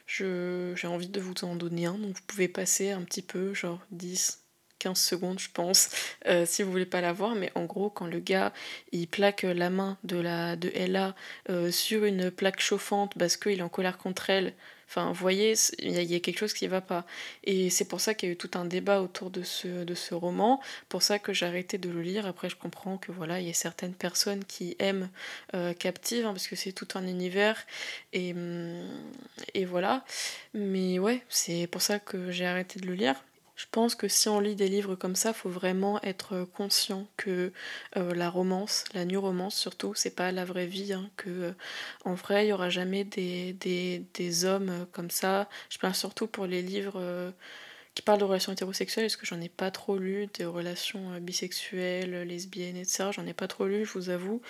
j'ai 0.07 0.87
envie 0.87 1.07
de 1.07 1.19
vous 1.19 1.33
en 1.43 1.55
donner 1.55 1.85
un. 1.85 1.93
Donc 1.93 2.15
vous 2.15 2.23
pouvez 2.27 2.47
passer 2.47 2.91
un 2.91 3.01
petit 3.03 3.21
peu, 3.21 3.53
genre 3.53 3.79
10, 3.91 4.41
15 4.79 4.99
secondes, 4.99 5.39
je 5.39 5.49
pense, 5.53 5.89
euh, 6.27 6.45
si 6.45 6.63
vous 6.63 6.71
voulez 6.71 6.85
pas 6.85 7.01
la 7.01 7.13
voir. 7.13 7.35
Mais 7.35 7.51
en 7.55 7.65
gros, 7.65 7.89
quand 7.89 8.07
le 8.07 8.19
gars 8.19 8.53
il 8.91 9.07
plaque 9.07 9.43
la 9.43 9.69
main 9.69 9.97
de, 10.03 10.17
la, 10.17 10.55
de 10.55 10.71
Ella 10.73 11.15
euh, 11.49 11.71
sur 11.71 12.03
une 12.05 12.31
plaque 12.31 12.61
chauffante 12.61 13.13
parce 13.17 13.37
qu'il 13.37 13.59
est 13.59 13.63
en 13.63 13.69
colère 13.69 13.97
contre 13.97 14.29
elle, 14.29 14.53
Enfin, 14.91 15.07
vous 15.07 15.13
voyez, 15.13 15.53
il 15.79 16.03
y, 16.03 16.15
a 16.15 16.19
quelque 16.19 16.37
chose 16.37 16.51
qui 16.51 16.65
ne 16.65 16.69
va 16.69 16.81
pas. 16.81 17.05
Et 17.45 17.69
c'est 17.69 17.85
pour 17.85 18.01
ça 18.01 18.13
qu'il 18.13 18.27
y 18.27 18.31
a 18.31 18.33
eu 18.33 18.37
tout 18.37 18.51
un 18.55 18.65
débat 18.65 19.01
autour 19.01 19.29
de 19.29 19.41
ce, 19.41 19.85
de 19.85 19.95
ce 19.95 20.13
roman. 20.13 20.59
Pour 20.89 21.01
ça 21.01 21.17
que 21.17 21.31
j'ai 21.31 21.45
arrêté 21.45 21.77
de 21.77 21.89
le 21.89 22.01
lire. 22.01 22.25
Après, 22.25 22.49
je 22.49 22.57
comprends 22.57 22.97
que 22.97 23.13
voilà, 23.13 23.39
il 23.39 23.47
y 23.47 23.49
a 23.49 23.53
certaines 23.53 23.93
personnes 23.93 24.43
qui 24.43 24.75
aiment 24.79 25.09
euh, 25.55 25.73
Captive, 25.73 26.25
hein, 26.25 26.33
parce 26.33 26.49
que 26.49 26.57
c'est 26.57 26.73
tout 26.73 26.89
un 26.95 27.07
univers. 27.07 27.65
Et, 28.11 28.33
hum, 28.33 28.85
et 29.53 29.63
voilà. 29.63 30.03
Mais 30.53 30.99
ouais, 30.99 31.23
c'est 31.29 31.67
pour 31.67 31.81
ça 31.81 31.99
que 31.99 32.29
j'ai 32.31 32.45
arrêté 32.45 32.81
de 32.81 32.85
le 32.85 32.95
lire. 32.95 33.15
Je 33.61 33.67
pense 33.69 33.93
que 33.93 34.07
si 34.07 34.27
on 34.27 34.39
lit 34.39 34.55
des 34.55 34.67
livres 34.67 34.95
comme 34.95 35.15
ça, 35.15 35.33
faut 35.33 35.49
vraiment 35.49 36.01
être 36.01 36.45
conscient 36.55 37.07
que 37.15 37.53
euh, 37.95 38.15
la 38.15 38.27
romance, 38.27 38.85
la 38.95 39.05
new 39.05 39.21
romance 39.21 39.55
surtout, 39.55 39.93
c'est 39.93 40.15
pas 40.15 40.31
la 40.31 40.45
vraie 40.45 40.65
vie. 40.65 40.93
Hein, 40.93 41.11
que 41.15 41.29
euh, 41.29 41.51
en 42.03 42.15
vrai, 42.15 42.47
il 42.47 42.49
y 42.49 42.53
aura 42.53 42.69
jamais 42.71 43.03
des, 43.03 43.53
des, 43.53 44.03
des, 44.15 44.45
hommes 44.45 44.87
comme 44.93 45.11
ça. 45.11 45.47
Je 45.69 45.77
parle 45.77 45.93
surtout 45.93 46.25
pour 46.25 46.47
les 46.47 46.63
livres 46.63 46.95
euh, 46.95 47.29
qui 47.93 48.01
parlent 48.01 48.19
de 48.19 48.23
relations 48.25 48.51
hétérosexuelles, 48.51 49.05
parce 49.05 49.15
que 49.15 49.27
j'en 49.27 49.39
ai 49.39 49.49
pas 49.49 49.69
trop 49.69 49.95
lu, 49.99 50.27
des 50.33 50.45
relations 50.45 51.19
bisexuelles, 51.19 52.23
lesbiennes, 52.23 52.77
etc. 52.77 53.11
J'en 53.11 53.27
ai 53.27 53.33
pas 53.33 53.47
trop 53.47 53.67
lu, 53.67 53.85
je 53.85 53.93
vous 53.93 54.09
avoue. 54.09 54.41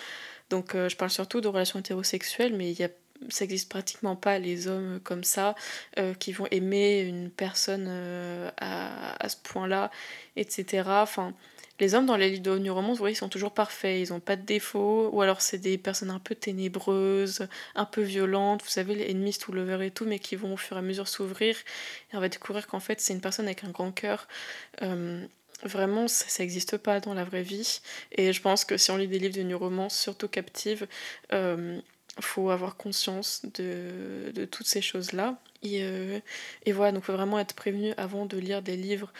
Donc 0.48 0.72
je 0.74 0.96
parle 0.96 1.10
surtout 1.10 1.42
de 1.42 1.48
relations 1.48 1.78
hétérosexuelles, 1.78 2.56
mais 2.56 2.70
il 2.70 2.78
y 2.80 2.84
a 2.84 2.90
ça 3.28 3.44
existe 3.44 3.68
pratiquement 3.68 4.16
pas 4.16 4.38
les 4.38 4.68
hommes 4.68 5.00
comme 5.02 5.24
ça 5.24 5.54
euh, 5.98 6.14
qui 6.14 6.32
vont 6.32 6.46
aimer 6.50 7.00
une 7.00 7.30
personne 7.30 7.86
euh, 7.88 8.50
à, 8.58 9.24
à, 9.24 9.28
ce 9.28 9.36
point-là, 9.36 9.90
etc. 10.36 10.82
Enfin, 10.88 11.34
les 11.80 11.94
hommes 11.94 12.06
dans 12.06 12.16
les 12.16 12.30
livres 12.30 12.42
de 12.42 12.58
New 12.58 12.72
Romance, 12.72 12.96
vous 12.96 13.02
voyez, 13.02 13.14
ils 13.14 13.18
sont 13.18 13.28
toujours 13.28 13.52
parfaits, 13.52 14.08
ils 14.08 14.12
n'ont 14.12 14.20
pas 14.20 14.36
de 14.36 14.42
défauts, 14.42 15.10
ou 15.12 15.20
alors 15.22 15.40
c'est 15.40 15.58
des 15.58 15.78
personnes 15.78 16.10
un 16.10 16.18
peu 16.18 16.34
ténébreuses, 16.34 17.48
un 17.74 17.84
peu 17.84 18.02
violentes, 18.02 18.62
vous 18.62 18.70
savez, 18.70 18.94
les 18.94 19.10
ennemis 19.10 19.36
tout 19.38 19.52
le 19.52 19.82
et 19.82 19.90
tout, 19.90 20.04
mais 20.04 20.18
qui 20.18 20.36
vont 20.36 20.54
au 20.54 20.56
fur 20.56 20.76
et 20.76 20.78
à 20.78 20.82
mesure 20.82 21.08
s'ouvrir, 21.08 21.56
et 22.12 22.16
on 22.16 22.20
va 22.20 22.28
découvrir 22.28 22.66
qu'en 22.66 22.80
fait 22.80 23.00
c'est 23.00 23.12
une 23.12 23.20
personne 23.20 23.46
avec 23.46 23.64
un 23.64 23.70
grand 23.70 23.90
cœur. 23.90 24.28
Euh, 24.82 25.26
vraiment, 25.64 26.08
ça 26.08 26.26
n'existe 26.42 26.76
pas 26.76 27.00
dans 27.00 27.14
la 27.14 27.24
vraie 27.24 27.42
vie. 27.42 27.80
Et 28.12 28.32
je 28.32 28.40
pense 28.40 28.64
que 28.64 28.76
si 28.76 28.90
on 28.90 28.96
lit 28.96 29.08
des 29.08 29.18
livres 29.18 29.36
de 29.36 29.54
Romance, 29.54 29.98
surtout 29.98 30.28
captives, 30.28 30.86
faut 32.20 32.50
avoir 32.50 32.76
conscience 32.76 33.42
de, 33.54 34.30
de 34.34 34.44
toutes 34.44 34.66
ces 34.66 34.82
choses-là. 34.82 35.38
Et, 35.62 35.82
euh, 35.82 36.18
et, 36.66 36.72
voilà, 36.72 36.92
donc 36.92 37.04
il 37.04 37.06
faut 37.06 37.12
vraiment 37.12 37.38
être 37.38 37.54
prévenu 37.54 37.92
avant 37.96 38.26
de 38.26 38.36
lire 38.36 38.62
des 38.62 38.76
livres 38.76 39.12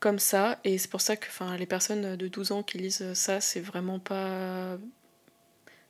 comme 0.00 0.18
ça. 0.18 0.58
Et 0.64 0.78
c'est 0.78 0.90
pour 0.90 1.00
ça 1.00 1.16
que 1.16 1.26
les 1.58 1.66
personnes 1.66 2.16
de 2.16 2.28
12 2.28 2.52
ans 2.52 2.62
qui 2.62 2.78
lisent 2.78 3.12
ça, 3.14 3.40
c'est 3.40 3.60
vraiment 3.60 3.98
pas. 3.98 4.78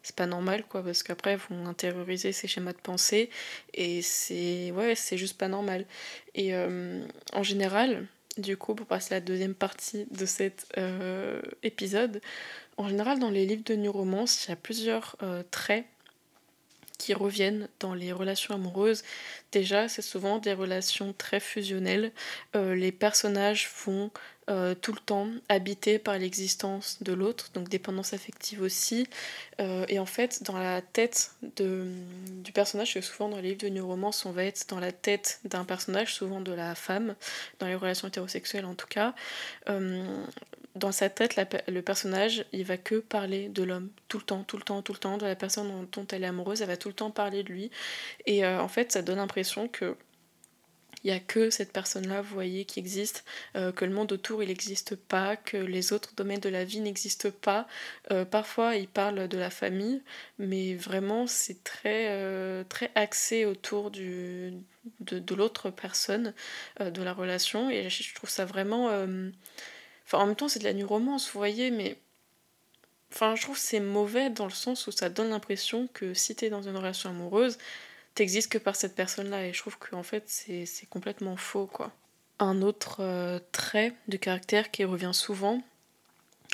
C'est 0.02 0.16
pas 0.16 0.26
normal, 0.26 0.64
quoi, 0.66 0.82
parce 0.82 1.02
qu'après, 1.02 1.32
elles 1.32 1.40
vont 1.50 1.66
intérioriser 1.66 2.32
ces 2.32 2.48
schémas 2.48 2.72
de 2.72 2.78
pensée. 2.78 3.30
Et 3.74 4.02
c'est. 4.02 4.72
Ouais, 4.72 4.94
c'est 4.94 5.18
juste 5.18 5.36
pas 5.36 5.48
normal. 5.48 5.86
Et 6.34 6.54
euh, 6.54 7.04
en 7.34 7.42
général, 7.42 8.06
du 8.38 8.56
coup, 8.56 8.74
pour 8.74 8.86
passer 8.86 9.14
à 9.14 9.16
la 9.18 9.20
deuxième 9.20 9.54
partie 9.54 10.06
de 10.10 10.24
cet 10.24 10.66
euh, 10.78 11.42
épisode, 11.62 12.20
en 12.78 12.88
général, 12.88 13.18
dans 13.18 13.30
les 13.30 13.44
livres 13.44 13.64
de 13.64 13.74
New 13.74 13.92
Romance, 13.92 14.46
il 14.46 14.50
y 14.50 14.52
a 14.52 14.56
plusieurs 14.56 15.16
traits 15.50 15.84
qui 16.98 17.14
reviennent 17.14 17.68
dans 17.80 17.94
les 17.94 18.12
relations 18.12 18.54
amoureuses. 18.54 19.04
Déjà, 19.52 19.88
c'est 19.88 20.02
souvent 20.02 20.38
des 20.38 20.52
relations 20.52 21.14
très 21.16 21.40
fusionnelles. 21.40 22.12
Euh, 22.56 22.74
les 22.74 22.92
personnages 22.92 23.70
vont 23.86 24.10
euh, 24.50 24.74
tout 24.74 24.92
le 24.92 24.98
temps 24.98 25.28
habité 25.48 25.98
par 25.98 26.18
l'existence 26.18 26.98
de 27.02 27.12
l'autre, 27.12 27.50
donc 27.54 27.68
dépendance 27.68 28.12
affective 28.12 28.62
aussi. 28.62 29.06
Euh, 29.60 29.84
et 29.88 29.98
en 29.98 30.06
fait, 30.06 30.42
dans 30.42 30.58
la 30.58 30.82
tête 30.82 31.32
du 31.42 32.52
personnage, 32.52 32.94
que 32.94 33.00
souvent 33.00 33.28
dans 33.28 33.36
les 33.36 33.50
livres 33.50 33.62
de 33.62 33.68
new 33.68 33.86
romance, 33.86 34.26
on 34.26 34.32
va 34.32 34.44
être 34.44 34.66
dans 34.68 34.80
la 34.80 34.92
tête 34.92 35.40
d'un 35.44 35.64
personnage, 35.64 36.14
souvent 36.14 36.40
de 36.40 36.52
la 36.52 36.74
femme, 36.74 37.14
dans 37.60 37.66
les 37.66 37.76
relations 37.76 38.08
hétérosexuelles 38.08 38.66
en 38.66 38.74
tout 38.74 38.88
cas. 38.88 39.14
Euh, 40.78 40.88
dans 40.88 40.92
sa 40.92 41.10
tête, 41.10 41.36
le 41.68 41.82
personnage, 41.82 42.44
il 42.52 42.64
va 42.64 42.76
que 42.76 42.96
parler 42.96 43.48
de 43.48 43.62
l'homme, 43.62 43.90
tout 44.08 44.18
le 44.18 44.24
temps, 44.24 44.44
tout 44.44 44.56
le 44.56 44.62
temps, 44.62 44.82
tout 44.82 44.92
le 44.92 44.98
temps, 44.98 45.18
de 45.18 45.26
la 45.26 45.36
personne 45.36 45.86
dont, 45.92 46.06
elle 46.12 46.24
est 46.24 46.26
amoureuse, 46.26 46.62
elle 46.62 46.68
va 46.68 46.76
tout 46.76 46.88
le 46.88 46.94
temps 46.94 47.10
parler 47.10 47.42
de 47.42 47.48
lui. 47.52 47.70
Et 48.26 48.46
en 48.46 48.68
fait, 48.68 48.92
ça 48.92 49.02
donne 49.02 49.18
l'impression 49.18 49.68
que 49.68 49.96
il 51.04 51.10
n'y 51.10 51.16
a 51.16 51.20
que 51.20 51.50
cette 51.50 51.72
personne-là, 51.72 52.22
vous 52.22 52.34
voyez, 52.34 52.64
qui 52.64 52.80
existe, 52.80 53.24
euh, 53.56 53.72
que 53.72 53.84
le 53.84 53.92
monde 53.92 54.12
autour, 54.12 54.42
il 54.42 54.48
n'existe 54.48 54.96
pas, 54.96 55.36
que 55.36 55.56
les 55.56 55.92
autres 55.92 56.14
domaines 56.16 56.40
de 56.40 56.48
la 56.48 56.64
vie 56.64 56.80
n'existent 56.80 57.30
pas. 57.30 57.66
Euh, 58.10 58.24
parfois, 58.24 58.76
il 58.76 58.88
parle 58.88 59.28
de 59.28 59.38
la 59.38 59.50
famille, 59.50 60.02
mais 60.38 60.74
vraiment, 60.74 61.26
c'est 61.26 61.62
très, 61.62 62.08
euh, 62.08 62.64
très 62.68 62.90
axé 62.94 63.44
autour 63.44 63.90
du, 63.90 64.54
de, 65.00 65.18
de 65.18 65.34
l'autre 65.34 65.70
personne, 65.70 66.34
de 66.80 67.02
la 67.02 67.12
relation, 67.12 67.70
et 67.70 67.88
je 67.90 68.14
trouve 68.14 68.30
ça 68.30 68.44
vraiment... 68.44 68.90
En 70.12 70.26
même 70.26 70.36
temps, 70.36 70.48
c'est 70.48 70.58
de 70.60 70.68
la 70.68 70.86
romance, 70.86 71.30
vous 71.30 71.38
voyez, 71.38 71.70
mais... 71.70 71.98
Enfin, 73.12 73.34
je 73.36 73.42
trouve 73.42 73.56
c'est 73.56 73.80
mauvais 73.80 74.28
dans 74.28 74.44
le 74.44 74.50
sens 74.50 74.86
où 74.86 74.92
ça 74.92 75.08
donne 75.08 75.30
l'impression 75.30 75.88
que 75.94 76.12
si 76.12 76.36
tu 76.36 76.44
es 76.44 76.50
dans 76.50 76.62
une 76.62 76.76
relation 76.76 77.08
amoureuse, 77.08 77.56
t'existes 78.14 78.52
que 78.52 78.58
par 78.58 78.76
cette 78.76 78.94
personne-là. 78.94 79.46
Et 79.46 79.52
je 79.52 79.60
trouve 79.60 79.78
qu'en 79.78 80.02
fait, 80.02 80.24
c'est 80.26 80.88
complètement 80.90 81.36
faux, 81.36 81.66
quoi. 81.66 81.92
Un 82.38 82.62
autre 82.62 82.98
euh, 83.00 83.40
trait 83.52 83.94
de 84.08 84.16
caractère 84.16 84.70
qui 84.70 84.84
revient 84.84 85.12
souvent, 85.14 85.62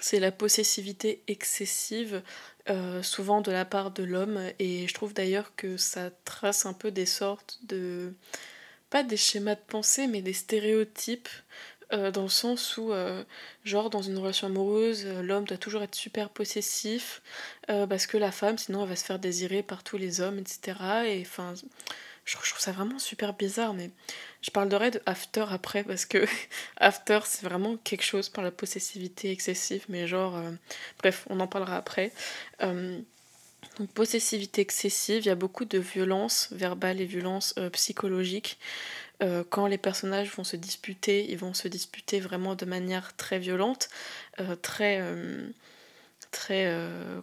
c'est 0.00 0.20
la 0.20 0.32
possessivité 0.32 1.22
excessive, 1.28 2.22
euh, 2.68 3.02
souvent 3.02 3.40
de 3.40 3.50
la 3.50 3.64
part 3.64 3.90
de 3.90 4.02
l'homme. 4.02 4.40
Et 4.58 4.86
je 4.86 4.94
trouve 4.94 5.14
d'ailleurs 5.14 5.56
que 5.56 5.76
ça 5.76 6.10
trace 6.24 6.66
un 6.66 6.72
peu 6.72 6.90
des 6.90 7.06
sortes 7.06 7.58
de... 7.62 8.12
pas 8.90 9.02
des 9.02 9.16
schémas 9.16 9.54
de 9.54 9.60
pensée, 9.66 10.06
mais 10.06 10.22
des 10.22 10.32
stéréotypes 10.32 11.28
euh, 11.92 12.10
dans 12.10 12.22
le 12.22 12.28
sens 12.28 12.76
où, 12.76 12.92
euh, 12.92 13.24
genre, 13.64 13.90
dans 13.90 14.02
une 14.02 14.16
relation 14.18 14.46
amoureuse, 14.46 15.04
euh, 15.06 15.22
l'homme 15.22 15.44
doit 15.44 15.58
toujours 15.58 15.82
être 15.82 15.94
super 15.94 16.30
possessif, 16.30 17.22
parce 17.66 18.06
que 18.06 18.18
la 18.18 18.30
femme, 18.30 18.58
sinon, 18.58 18.82
elle 18.82 18.90
va 18.90 18.96
se 18.96 19.04
faire 19.04 19.18
désirer 19.18 19.62
par 19.62 19.82
tous 19.82 19.96
les 19.96 20.20
hommes, 20.20 20.38
etc. 20.38 20.78
Et 21.06 21.22
enfin, 21.22 21.54
je, 22.24 22.34
trouve 22.34 22.60
ça 22.60 22.72
vraiment 22.72 22.98
super 22.98 23.32
bizarre, 23.32 23.72
mais 23.74 23.90
je 24.42 24.50
parlerai 24.50 24.90
de 24.90 25.00
After 25.06 25.46
après, 25.50 25.82
parce 25.82 26.04
que 26.04 26.26
After, 26.76 27.20
c'est 27.24 27.44
vraiment 27.44 27.76
quelque 27.78 28.04
chose 28.04 28.28
par 28.28 28.44
la 28.44 28.50
possessivité 28.50 29.30
excessive, 29.30 29.84
mais 29.88 30.06
genre, 30.06 30.38
bref, 30.98 31.26
on 31.30 31.40
en 31.40 31.46
parlera 31.46 31.76
après. 31.76 32.12
donc, 32.60 33.90
possessivité 33.94 34.60
excessive, 34.60 35.22
il 35.22 35.26
y 35.26 35.30
a 35.30 35.34
beaucoup 35.34 35.64
de 35.64 35.78
violence 35.78 36.48
verbale 36.52 37.00
et 37.00 37.06
violence 37.06 37.54
psychologique. 37.72 38.58
Euh, 39.22 39.44
quand 39.48 39.66
les 39.66 39.78
personnages 39.78 40.30
vont 40.34 40.44
se 40.44 40.56
disputer, 40.56 41.30
ils 41.30 41.38
vont 41.38 41.54
se 41.54 41.68
disputer 41.68 42.20
vraiment 42.20 42.54
de 42.54 42.64
manière 42.64 43.14
très 43.16 43.38
violente, 43.38 43.88
euh, 44.40 44.56
très. 44.56 44.98
Euh, 45.00 45.48
très. 46.30 46.68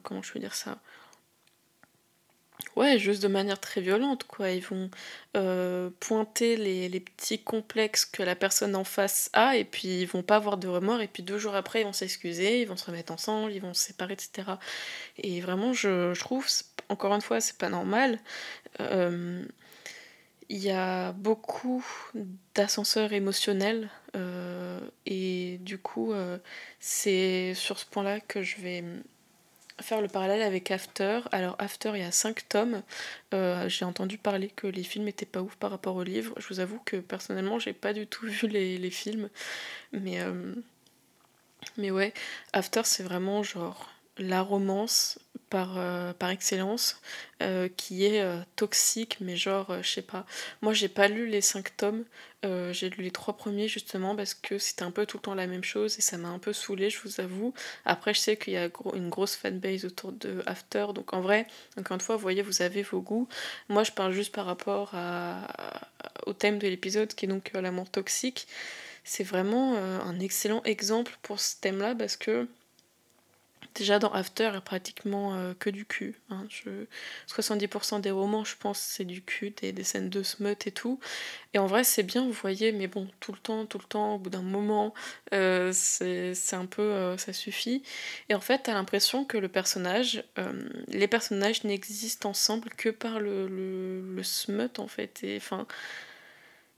comment 0.04 0.22
je 0.22 0.34
veux 0.34 0.40
dire 0.40 0.56
ça? 0.56 0.80
Ouais, 2.78 2.98
juste 2.98 3.22
de 3.22 3.28
manière 3.28 3.60
très 3.60 3.82
violente, 3.82 4.24
quoi. 4.24 4.52
Ils 4.52 4.64
vont 4.64 4.90
pointer 6.00 6.56
les, 6.56 6.88
les, 6.88 7.00
petits 7.02 7.40
complexes 7.44 8.06
que 8.06 8.24
la 8.24 8.36
personne 8.36 8.76
en 8.76 8.86
face 8.86 9.30
a, 9.34 9.58
et 9.58 9.66
puis 9.66 10.02
ils 10.02 10.06
vont 10.06 10.24
pas 10.24 10.38
avoir 10.38 10.58
de 10.58 10.68
remords, 10.70 11.02
et 11.02 11.08
puis 11.08 11.24
deux 11.24 11.38
jours 11.38 11.56
après, 11.56 11.82
ils 11.82 11.84
vont 11.84 11.94
s'excuser, 11.94 12.62
ils 12.62 12.68
vont 12.68 12.78
se 12.78 12.86
remettre 12.86 13.12
ensemble, 13.12 13.52
ils 13.52 13.62
vont 13.62 13.74
se 13.74 13.82
séparer, 13.88 14.14
etc. 14.14 14.52
Et 15.18 15.42
vraiment, 15.42 15.74
je, 15.74 16.14
je 16.14 16.20
trouve, 16.22 16.48
encore 16.88 17.14
une 17.14 17.22
fois, 17.22 17.42
c'est 17.42 17.58
pas 17.58 17.70
normal. 17.70 18.20
Il 20.54 20.58
y 20.58 20.70
a 20.70 21.14
beaucoup 21.14 21.82
d'ascenseurs 22.56 23.14
émotionnels 23.14 23.90
euh, 24.18 24.82
et 25.06 25.60
du 25.62 25.78
coup 25.78 26.12
euh, 26.12 26.38
c'est 26.82 27.54
sur 27.54 27.80
ce 27.80 27.86
point-là 27.86 28.20
que 28.20 28.44
je 28.44 28.58
vais 28.58 28.84
faire 29.80 30.02
le 30.02 30.10
parallèle 30.10 30.42
avec 30.42 30.70
After. 30.70 31.22
Alors 31.32 31.56
After 31.58 31.92
il 31.96 32.02
y 32.02 32.04
a 32.04 32.12
5 32.12 32.50
tomes. 32.50 32.84
Euh, 33.34 33.70
j'ai 33.70 33.86
entendu 33.86 34.18
parler 34.18 34.50
que 34.50 34.68
les 34.68 34.84
films 34.84 35.08
étaient 35.08 35.26
pas 35.26 35.42
ouf 35.42 35.56
par 35.56 35.72
rapport 35.72 35.96
aux 35.96 36.04
livres. 36.04 36.34
Je 36.36 36.50
vous 36.50 36.60
avoue 36.60 36.82
que 36.84 36.98
personnellement 36.98 37.58
j'ai 37.58 37.72
pas 37.72 37.94
du 37.94 38.06
tout 38.06 38.26
vu 38.28 38.50
les, 38.50 38.78
les 38.78 38.92
films. 38.92 39.30
Mais, 39.94 40.20
mais 41.78 41.92
ouais, 41.92 42.14
After 42.52 42.82
c'est 42.84 43.04
vraiment 43.04 43.42
genre 43.42 43.90
la 44.18 44.42
romance 44.42 45.18
par, 45.52 45.78
euh, 45.78 46.14
par 46.14 46.30
excellence, 46.30 47.00
euh, 47.44 47.68
qui 47.76 48.06
est 48.06 48.22
euh, 48.22 48.38
toxique, 48.56 49.18
mais 49.20 49.36
genre, 49.36 49.84
je 49.84 49.88
sais 49.88 50.02
pas. 50.02 50.26
Moi, 50.62 50.74
j'ai 50.74 50.88
pas 50.88 51.10
lu 51.10 51.28
les 51.28 51.42
cinq 51.42 51.76
tomes, 51.78 52.06
j'ai 52.72 52.90
lu 52.90 53.04
les 53.04 53.12
trois 53.12 53.38
premiers 53.38 53.68
justement 53.68 54.16
parce 54.16 54.34
que 54.34 54.58
c'était 54.58 54.82
un 54.82 54.90
peu 54.90 55.06
tout 55.06 55.18
le 55.18 55.22
temps 55.22 55.36
la 55.36 55.46
même 55.46 55.64
chose 55.64 56.00
et 56.00 56.02
ça 56.02 56.18
m'a 56.18 56.30
un 56.30 56.40
peu 56.40 56.54
saoulé, 56.54 56.90
je 56.90 57.00
vous 57.04 57.20
avoue. 57.20 57.54
Après, 57.86 58.16
je 58.16 58.20
sais 58.20 58.38
qu'il 58.38 58.54
y 58.54 58.58
a 58.58 58.70
une 58.96 59.10
grosse 59.10 59.36
fanbase 59.36 59.86
autour 59.86 60.12
de 60.14 60.42
After, 60.48 60.88
donc 60.96 61.14
en 61.14 61.22
vrai, 61.22 61.46
encore 61.78 61.96
une 61.96 62.02
fois, 62.02 62.16
vous 62.16 62.22
voyez, 62.22 62.42
vous 62.42 62.64
avez 62.64 62.82
vos 62.82 63.02
goûts. 63.02 63.28
Moi, 63.70 63.84
je 63.84 63.92
parle 63.92 64.14
juste 64.14 64.34
par 64.34 64.46
rapport 64.46 64.96
au 66.26 66.34
thème 66.34 66.58
de 66.58 66.68
l'épisode 66.68 67.14
qui 67.14 67.26
est 67.26 67.28
donc 67.28 67.52
l'amour 67.54 67.90
toxique. 67.90 68.48
C'est 69.04 69.24
vraiment 69.24 69.76
un 69.76 70.20
excellent 70.20 70.64
exemple 70.64 71.18
pour 71.22 71.40
ce 71.40 71.58
thème-là 71.60 71.94
parce 71.94 72.16
que 72.16 72.48
Déjà 73.76 74.00
dans 74.00 74.12
After, 74.12 74.50
il 74.52 74.58
a 74.58 74.62
pratiquement 74.62 75.36
euh, 75.36 75.54
que 75.58 75.70
du 75.70 75.86
cul. 75.86 76.20
Hein. 76.30 76.46
Je... 76.50 76.70
70% 77.28 78.02
des 78.02 78.12
romans, 78.12 78.44
je 78.44 78.56
pense, 78.58 78.80
c'est 78.80 79.06
du 79.06 79.22
cul, 79.22 79.52
des, 79.52 79.72
des, 79.72 79.84
scènes 79.84 80.10
de 80.10 80.24
smut 80.24 80.68
et 80.68 80.72
tout. 80.72 81.00
Et 81.54 81.60
en 81.60 81.68
vrai, 81.68 81.84
c'est 81.86 82.04
bien, 82.04 82.26
vous 82.26 82.34
voyez, 82.34 82.74
mais 82.74 82.88
bon, 82.88 83.08
tout 83.22 83.32
le 83.32 83.38
temps, 83.38 83.66
tout 83.66 83.78
le 83.78 83.86
temps, 83.86 84.16
au 84.16 84.20
bout 84.20 84.30
d'un 84.30 84.42
moment, 84.42 84.94
euh, 85.34 85.72
c'est 85.74 86.36
un 86.54 86.66
peu. 86.66 86.82
Euh, 86.82 87.18
ça 87.18 87.32
suffit. 87.32 87.84
Et 88.30 88.36
en 88.36 88.42
fait, 88.42 88.64
t'as 88.64 88.74
l'impression 88.74 89.24
que 89.24 89.38
le 89.38 89.48
personnage, 89.48 90.24
les 90.88 91.08
personnages 91.08 91.64
n'existent 91.64 92.30
ensemble 92.30 92.70
que 92.72 92.90
par 92.90 93.20
le, 93.20 93.48
le, 93.48 94.16
le 94.16 94.24
smut, 94.24 94.80
en 94.80 94.88
fait. 94.88 95.24
Et 95.24 95.38
enfin 95.38 95.66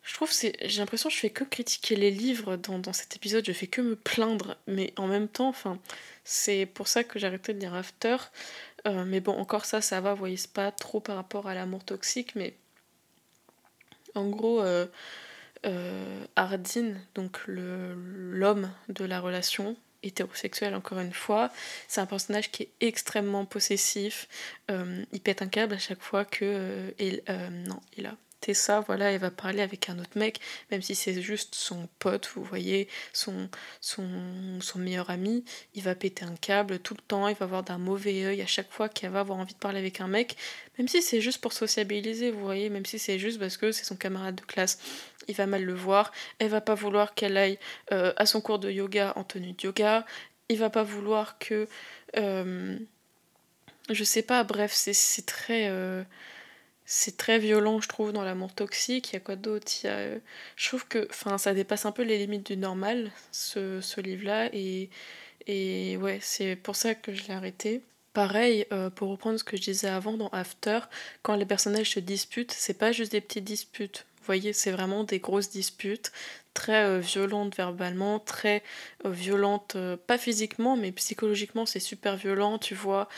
je 0.03 0.13
trouve 0.13 0.31
c'est 0.31 0.55
j'ai 0.61 0.79
l'impression 0.79 1.09
que 1.09 1.15
je 1.15 1.19
fais 1.19 1.29
que 1.29 1.43
critiquer 1.45 1.95
les 1.95 2.11
livres 2.11 2.57
dans, 2.57 2.77
dans, 2.77 2.93
cet 2.93 3.15
épisode, 3.15 3.45
je 3.45 3.53
fais 3.53 3.67
que 3.67 3.81
me 3.81 3.95
plaindre, 3.95 4.57
mais 4.67 4.93
en 4.97 5.07
même 5.07 5.29
temps, 5.29 5.47
enfin, 5.47 5.79
c'est 6.25 6.65
pour 6.65 6.87
ça 6.87 7.03
que 7.03 7.19
j'ai 7.19 7.27
arrêté 7.27 7.53
de 7.53 7.59
lire 7.59 7.73
After. 7.73 8.17
Euh, 8.85 9.05
mais 9.05 9.21
bon, 9.21 9.33
encore 9.33 9.65
ça, 9.65 9.81
ça 9.81 10.01
va, 10.01 10.13
vous 10.13 10.19
voyez, 10.19 10.37
pas 10.53 10.71
trop 10.71 10.99
par 10.99 11.15
rapport 11.15 11.47
à 11.47 11.55
l'amour 11.55 11.85
toxique, 11.85 12.35
mais 12.35 12.53
en 14.13 14.29
gros, 14.29 14.61
euh, 14.61 14.87
euh, 15.65 16.25
Ardine, 16.35 16.99
donc 17.15 17.39
l'homme 17.47 18.69
de 18.89 19.05
la 19.05 19.21
relation, 19.21 19.77
hétérosexuel 20.03 20.75
encore 20.75 20.99
une 20.99 21.13
fois. 21.13 21.49
C'est 21.87 22.01
un 22.01 22.05
personnage 22.05 22.51
qui 22.51 22.63
est 22.63 22.71
extrêmement 22.81 23.45
possessif. 23.45 24.27
il 24.69 25.21
pète 25.21 25.41
un 25.41 25.47
câble 25.47 25.75
à 25.75 25.79
chaque 25.79 26.01
fois 26.01 26.25
que... 26.25 26.93
il, 26.99 27.23
non, 27.67 27.79
il 27.95 28.05
a 28.05 28.17
ça, 28.53 28.81
voilà, 28.81 29.11
elle 29.11 29.21
va 29.21 29.31
parler 29.31 29.61
avec 29.61 29.89
un 29.89 29.97
autre 29.99 30.17
mec, 30.17 30.41
même 30.69 30.81
si 30.81 30.95
c'est 30.95 31.21
juste 31.21 31.55
son 31.55 31.87
pote, 31.99 32.29
vous 32.35 32.43
voyez, 32.43 32.89
son, 33.13 33.49
son, 33.79 34.05
son 34.59 34.79
meilleur 34.79 35.09
ami, 35.09 35.45
il 35.73 35.83
va 35.83 35.95
péter 35.95 36.25
un 36.25 36.35
câble 36.35 36.79
tout 36.79 36.93
le 36.93 37.01
temps, 37.01 37.29
il 37.29 37.35
va 37.35 37.45
avoir 37.45 37.63
d'un 37.63 37.77
mauvais 37.77 38.25
œil 38.25 38.41
à 38.41 38.45
chaque 38.45 38.69
fois 38.69 38.89
qu'elle 38.89 39.11
va 39.11 39.21
avoir 39.21 39.39
envie 39.39 39.53
de 39.53 39.59
parler 39.59 39.79
avec 39.79 40.01
un 40.01 40.07
mec, 40.07 40.35
même 40.77 40.89
si 40.89 41.01
c'est 41.01 41.21
juste 41.21 41.39
pour 41.39 41.53
sociabiliser, 41.53 42.31
vous 42.31 42.43
voyez, 42.43 42.69
même 42.69 42.85
si 42.85 42.99
c'est 42.99 43.17
juste 43.19 43.39
parce 43.39 43.55
que 43.55 43.71
c'est 43.71 43.85
son 43.85 43.95
camarade 43.95 44.35
de 44.35 44.41
classe, 44.41 44.79
il 45.29 45.35
va 45.35 45.45
mal 45.45 45.63
le 45.63 45.73
voir, 45.73 46.11
elle 46.39 46.49
va 46.49 46.59
pas 46.59 46.75
vouloir 46.75 47.13
qu'elle 47.13 47.37
aille 47.37 47.57
euh, 47.93 48.11
à 48.17 48.25
son 48.25 48.41
cours 48.41 48.59
de 48.59 48.69
yoga 48.69 49.13
en 49.15 49.23
tenue 49.23 49.53
de 49.53 49.61
yoga, 49.63 50.05
il 50.49 50.57
va 50.57 50.69
pas 50.69 50.83
vouloir 50.83 51.37
que... 51.39 51.67
Euh, 52.17 52.77
je 53.89 54.03
sais 54.03 54.21
pas, 54.21 54.43
bref, 54.43 54.71
c'est 54.73 55.25
très... 55.25 55.67
Euh, 55.69 56.03
c'est 56.85 57.17
très 57.17 57.39
violent, 57.39 57.79
je 57.81 57.87
trouve, 57.87 58.11
dans 58.11 58.23
l'amour 58.23 58.53
toxique. 58.53 59.11
Il 59.11 59.13
y 59.13 59.17
a 59.17 59.19
quoi 59.19 59.35
d'autre? 59.35 59.71
Euh, 59.85 60.19
Je 60.55 60.67
trouve 60.67 60.87
que 60.87 61.07
ça 61.37 61.53
dépasse 61.53 61.85
un 61.85 61.91
peu 61.91 62.03
les 62.03 62.17
limites 62.17 62.47
du 62.47 62.57
normal, 62.57 63.11
ce, 63.31 63.81
ce 63.81 64.01
livre-là. 64.01 64.49
Et, 64.53 64.89
et 65.47 65.97
ouais, 65.97 66.19
c'est 66.21 66.55
pour 66.55 66.75
ça 66.75 66.95
que 66.95 67.13
je 67.13 67.23
l'ai 67.27 67.33
arrêté. 67.33 67.81
Pareil, 68.13 68.67
euh, 68.71 68.89
pour 68.89 69.09
reprendre 69.09 69.39
ce 69.39 69.43
que 69.43 69.57
je 69.57 69.63
disais 69.63 69.87
avant 69.87 70.13
dans 70.17 70.29
After, 70.29 70.81
quand 71.23 71.35
les 71.35 71.45
personnages 71.45 71.91
se 71.91 71.99
disputent, 71.99 72.51
c'est 72.51 72.77
pas 72.77 72.91
juste 72.91 73.11
des 73.11 73.21
petites 73.21 73.43
disputes. 73.43 74.05
Voyez, 74.25 74.53
c'est 74.53 74.71
vraiment 74.71 75.03
des 75.03 75.19
grosses 75.19 75.49
disputes, 75.49 76.11
très 76.53 76.85
euh, 76.85 76.99
violentes 76.99 77.55
verbalement, 77.55 78.19
très 78.19 78.63
euh, 79.05 79.09
violentes, 79.09 79.75
euh, 79.75 79.97
pas 79.97 80.17
physiquement, 80.17 80.77
mais 80.77 80.91
psychologiquement, 80.91 81.65
c'est 81.65 81.79
super 81.79 82.15
violent. 82.15 82.57
Tu 82.57 82.75
vois 82.75 83.09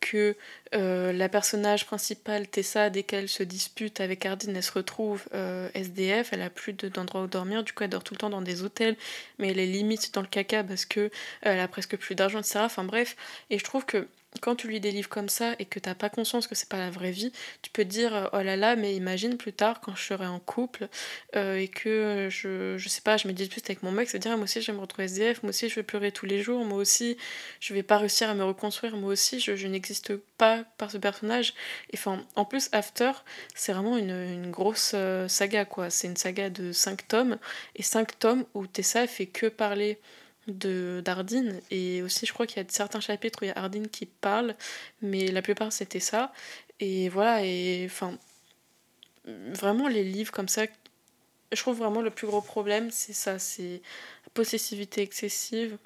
que 0.00 0.36
la 0.72 1.28
personnage 1.28 1.86
principale, 1.86 2.48
Tessa, 2.48 2.90
dès 2.90 3.04
qu'elle 3.04 3.28
se 3.28 3.44
dispute 3.44 4.00
avec 4.00 4.26
Ardine, 4.26 4.56
elle 4.56 4.62
se 4.62 4.72
retrouve 4.72 5.28
SDF, 5.74 6.32
elle 6.32 6.42
a 6.42 6.50
plus 6.50 6.72
d'endroit 6.72 7.22
où 7.22 7.26
dormir, 7.28 7.62
du 7.62 7.72
coup 7.72 7.84
elle 7.84 7.90
dort 7.90 8.02
tout 8.02 8.14
le 8.14 8.18
temps 8.18 8.30
dans 8.30 8.42
des 8.42 8.64
hôtels, 8.64 8.96
mais 9.38 9.50
elle 9.52 9.60
est 9.60 9.66
limite 9.66 10.12
dans 10.14 10.20
le 10.20 10.26
caca 10.26 10.64
parce 10.64 10.84
que 10.84 11.10
elle 11.42 11.60
a 11.60 11.68
presque 11.68 11.96
plus 11.96 12.16
d'argent, 12.16 12.40
etc. 12.40 12.58
Enfin 12.64 12.82
bref, 12.82 13.14
et 13.50 13.58
je 13.60 13.64
trouve 13.64 13.86
que 13.86 14.08
quand 14.40 14.56
tu 14.56 14.68
lis 14.68 14.80
des 14.80 14.90
livres 14.90 15.08
comme 15.08 15.28
ça 15.28 15.54
et 15.58 15.64
que 15.64 15.78
t'as 15.78 15.94
pas 15.94 16.10
conscience 16.10 16.46
que 16.46 16.54
c'est 16.54 16.68
pas 16.68 16.78
la 16.78 16.90
vraie 16.90 17.10
vie, 17.10 17.32
tu 17.62 17.70
peux 17.70 17.84
dire 17.84 18.14
euh, 18.14 18.26
oh 18.32 18.42
là 18.42 18.56
là, 18.56 18.76
mais 18.76 18.94
imagine 18.94 19.36
plus 19.36 19.52
tard 19.52 19.80
quand 19.80 19.94
je 19.94 20.02
serai 20.02 20.26
en 20.26 20.40
couple 20.40 20.88
euh, 21.36 21.56
et 21.56 21.68
que 21.68 22.28
je, 22.30 22.76
je 22.76 22.88
sais 22.88 23.00
pas, 23.00 23.16
je 23.16 23.28
me 23.28 23.32
dispute 23.32 23.64
avec 23.66 23.82
mon 23.82 23.92
mec, 23.92 24.08
ça 24.08 24.18
veut 24.18 24.22
dire 24.22 24.36
moi 24.36 24.44
aussi 24.44 24.60
je 24.62 24.72
me 24.72 24.80
retrouver 24.80 25.04
SDF, 25.04 25.42
moi 25.42 25.50
aussi 25.50 25.68
je 25.68 25.74
vais 25.76 25.82
pleurer 25.82 26.12
tous 26.12 26.26
les 26.26 26.42
jours, 26.42 26.64
moi 26.64 26.78
aussi 26.78 27.16
je 27.60 27.74
vais 27.74 27.82
pas 27.82 27.98
réussir 27.98 28.28
à 28.28 28.34
me 28.34 28.44
reconstruire, 28.44 28.96
moi 28.96 29.12
aussi 29.12 29.40
je, 29.40 29.56
je 29.56 29.66
n'existe 29.66 30.16
pas 30.38 30.64
par 30.78 30.90
ce 30.90 30.98
personnage. 30.98 31.54
Et 31.90 31.96
enfin, 31.96 32.22
en 32.36 32.44
plus, 32.44 32.68
After, 32.72 33.12
c'est 33.54 33.72
vraiment 33.72 33.96
une, 33.96 34.10
une 34.10 34.50
grosse 34.50 34.92
euh, 34.94 35.28
saga 35.28 35.64
quoi. 35.64 35.90
C'est 35.90 36.08
une 36.08 36.16
saga 36.16 36.50
de 36.50 36.72
5 36.72 37.08
tomes 37.08 37.38
et 37.76 37.82
5 37.82 38.18
tomes 38.18 38.44
où 38.54 38.66
Tessa 38.66 39.06
fait 39.06 39.26
que 39.26 39.46
parler 39.46 39.98
de 40.48 41.02
d'Ardine 41.04 41.60
et 41.70 42.02
aussi 42.02 42.26
je 42.26 42.32
crois 42.32 42.46
qu'il 42.46 42.62
y 42.62 42.66
a 42.66 42.68
certains 42.68 43.00
chapitres 43.00 43.40
où 43.42 43.44
il 43.44 43.48
y 43.48 43.50
a 43.50 43.58
Ardine 43.58 43.88
qui 43.88 44.06
parle 44.06 44.54
mais 45.02 45.28
la 45.28 45.42
plupart 45.42 45.72
c'était 45.72 46.00
ça. 46.00 46.32
Et 46.80 47.08
voilà 47.08 47.44
et 47.44 47.84
enfin 47.86 48.18
vraiment 49.26 49.88
les 49.88 50.04
livres 50.04 50.32
comme 50.32 50.48
ça 50.48 50.64
je 51.52 51.60
trouve 51.60 51.78
vraiment 51.78 52.02
le 52.02 52.10
plus 52.10 52.26
gros 52.26 52.42
problème 52.42 52.90
c'est 52.90 53.12
ça 53.12 53.38
c'est 53.38 53.80
possessivité 54.34 55.02
excessive 55.02 55.78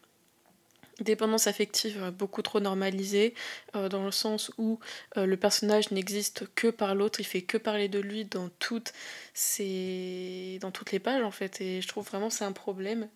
dépendance 1.01 1.47
affective 1.47 2.13
beaucoup 2.17 2.43
trop 2.43 2.61
normalisée 2.61 3.35
euh, 3.77 3.89
dans 3.89 4.05
le 4.05 4.11
sens 4.11 4.51
où 4.59 4.79
euh, 5.17 5.27
le 5.27 5.37
personnage 5.37 5.91
n'existe 5.91 6.47
que 6.55 6.69
par 6.69 6.95
l'autre 6.95 7.21
il 7.21 7.25
fait 7.25 7.43
que 7.43 7.57
parler 7.57 7.89
de 7.89 7.99
lui 7.99 8.25
dans 8.25 8.49
toutes 8.59 8.93
ses... 9.35 10.59
dans 10.61 10.71
toutes 10.71 10.93
les 10.93 10.99
pages 10.99 11.23
en 11.23 11.31
fait. 11.31 11.61
Et 11.61 11.81
je 11.81 11.89
trouve 11.89 12.07
vraiment 12.07 12.31
c'est 12.31 12.45
un 12.45 12.53
problème 12.53 13.09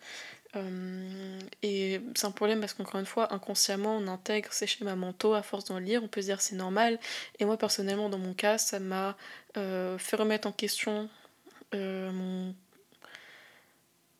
euh, 0.54 1.38
et 1.62 2.00
c'est 2.14 2.26
un 2.26 2.30
problème 2.30 2.60
parce 2.60 2.74
qu'encore 2.74 3.00
une 3.00 3.06
fois, 3.06 3.32
inconsciemment, 3.32 3.96
on 3.96 4.06
intègre 4.08 4.52
ces 4.52 4.66
schémas 4.66 4.96
mentaux 4.96 5.34
à 5.34 5.42
force 5.42 5.64
d'en 5.64 5.78
lire, 5.78 6.02
on 6.04 6.08
peut 6.08 6.20
se 6.20 6.26
dire 6.26 6.40
c'est 6.40 6.56
normal. 6.56 6.98
Et 7.38 7.44
moi, 7.44 7.56
personnellement, 7.56 8.08
dans 8.08 8.18
mon 8.18 8.34
cas, 8.34 8.58
ça 8.58 8.78
m'a 8.78 9.16
euh, 9.56 9.98
fait 9.98 10.16
remettre 10.16 10.46
en 10.48 10.52
question 10.52 11.08
euh, 11.74 12.10
mon. 12.12 12.54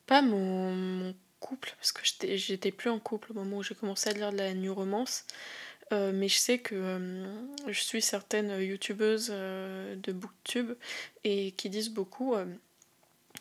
Pas 0.05 0.21
mon, 0.21 1.15
couple, 1.39 1.73
parce 1.77 1.91
que 1.91 2.01
j'étais 2.35 2.71
plus 2.71 2.89
en 2.89 2.99
couple 2.99 3.31
au 3.31 3.35
moment 3.35 3.57
où 3.57 3.63
j'ai 3.63 3.75
commencé 3.75 4.09
à 4.09 4.13
lire 4.13 4.31
la 4.31 4.53
new 4.53 4.73
romance. 4.73 5.25
mais 5.91 6.27
je 6.27 6.37
sais 6.37 6.59
que 6.59 7.25
je 7.67 7.79
suis 7.79 8.01
certaines 8.01 8.61
youtubeuses 8.61 9.29
de 9.29 10.11
booktube 10.11 10.73
et 11.23 11.51
qui 11.51 11.69
disent 11.69 11.89
beaucoup 11.89 12.35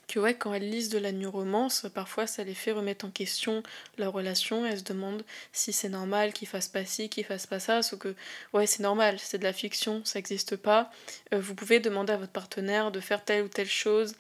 que 0.09 0.19
ouais, 0.19 0.35
quand 0.35 0.53
elles 0.53 0.69
lisent 0.69 0.89
de 0.91 0.99
la 0.99 1.13
new 1.13 1.31
romance, 1.31 1.87
parfois 1.95 2.27
ça 2.27 2.45
les 2.45 2.55
fait 2.55 2.73
remettre 2.73 3.05
en 3.05 3.11
question 3.11 3.63
leur 3.99 4.13
relation. 4.13 4.67
Elles 4.67 4.81
se 4.81 4.85
demandent 4.85 5.25
si 5.53 5.73
c'est 5.73 5.89
normal 5.89 6.33
qu'ils 6.33 6.49
fassent 6.49 6.69
pas 6.69 6.85
ci, 6.85 7.09
qu'ils 7.09 7.25
fassent 7.25 7.47
pas 7.47 7.61
ça. 7.61 7.83
Sauf 7.83 7.99
que 7.99 8.15
ouais, 8.53 8.67
c'est 8.67 8.83
normal, 8.83 9.19
c'est 9.19 9.39
de 9.39 9.45
la 9.45 9.53
fiction, 9.53 10.03
ça 10.05 10.19
n'existe 10.19 10.57
pas. 10.57 10.91
Euh, 11.33 11.41
vous 11.41 11.55
pouvez 11.55 11.81
demander 11.81 12.13
à 12.13 12.17
votre 12.17 12.33
partenaire 12.33 12.91
de 12.91 13.01
faire 13.01 13.25
telle 13.25 13.45
ou 13.45 13.49
telle 13.49 13.69
chose 13.69 14.15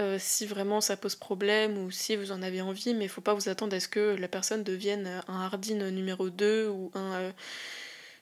euh, 0.00 0.16
si 0.20 0.46
vraiment 0.46 0.80
ça 0.80 0.96
pose 0.96 1.16
problème 1.16 1.76
ou 1.78 1.90
si 1.90 2.14
vous 2.16 2.30
en 2.30 2.42
avez 2.42 2.60
envie, 2.60 2.94
mais 2.94 3.04
il 3.06 3.10
faut 3.10 3.20
pas 3.20 3.34
vous 3.34 3.48
attendre 3.48 3.74
à 3.74 3.80
ce 3.80 3.88
que 3.88 4.16
la 4.18 4.28
personne 4.28 4.62
devienne 4.62 5.22
un 5.28 5.40
Hardin 5.40 5.90
numéro 5.90 6.30
2 6.30 6.68
ou 6.68 6.90
un. 6.94 7.32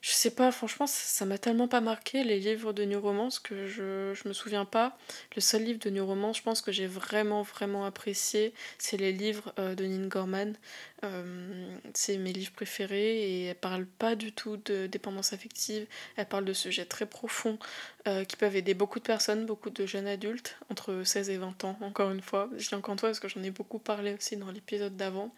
Je 0.07 0.13
sais 0.13 0.31
pas, 0.31 0.53
franchement, 0.53 0.87
ça 0.87 1.25
m'a 1.25 1.37
tellement 1.37 1.67
pas 1.67 1.81
marqué 1.81 2.23
les 2.23 2.39
livres 2.39 2.73
de 2.73 2.85
New 2.85 3.01
Romance 3.01 3.41
que 3.41 3.67
je, 3.67 4.15
je 4.15 4.29
me 4.29 4.33
souviens 4.33 4.65
pas. 4.65 4.97
Le 5.35 5.41
seul 5.41 5.65
livre 5.65 5.81
de 5.81 5.91
New 5.91 6.07
Romance, 6.07 6.37
je 6.37 6.43
pense 6.45 6.61
que 6.61 6.71
j'ai 6.71 6.87
vraiment, 6.87 7.43
vraiment 7.43 7.85
apprécié, 7.85 8.55
c'est 8.79 8.99
les 8.99 9.11
livres 9.11 9.53
euh, 9.59 9.75
de 9.75 9.85
Nin 9.85 10.07
Gorman. 10.07 10.55
Euh, 11.03 11.77
c'est 11.95 12.19
mes 12.19 12.33
livres 12.33 12.53
préférés 12.53 13.17
et 13.17 13.45
elle 13.47 13.57
parle 13.57 13.85
pas 13.85 14.15
du 14.15 14.31
tout 14.31 14.57
de 14.59 14.87
dépendance 14.87 15.33
affective. 15.33 15.89
Elle 16.15 16.27
parle 16.27 16.45
de 16.45 16.53
sujets 16.53 16.85
très 16.85 17.07
profonds 17.07 17.59
euh, 18.07 18.23
qui 18.23 18.37
peuvent 18.37 18.55
aider 18.55 18.75
beaucoup 18.75 19.01
de 19.01 19.05
personnes, 19.05 19.45
beaucoup 19.45 19.71
de 19.71 19.87
jeunes 19.87 20.07
adultes, 20.07 20.57
entre 20.71 21.03
16 21.03 21.31
et 21.31 21.37
20 21.37 21.65
ans, 21.65 21.77
encore 21.81 22.13
une 22.13 22.23
fois. 22.23 22.49
Je 22.57 22.69
dis 22.69 22.75
encore 22.77 22.97
fois 23.01 23.09
parce 23.09 23.19
que 23.19 23.27
j'en 23.27 23.43
ai 23.43 23.51
beaucoup 23.51 23.81
parlé 23.81 24.15
aussi 24.15 24.37
dans 24.37 24.53
l'épisode 24.53 24.97
d'avant. 24.97 25.35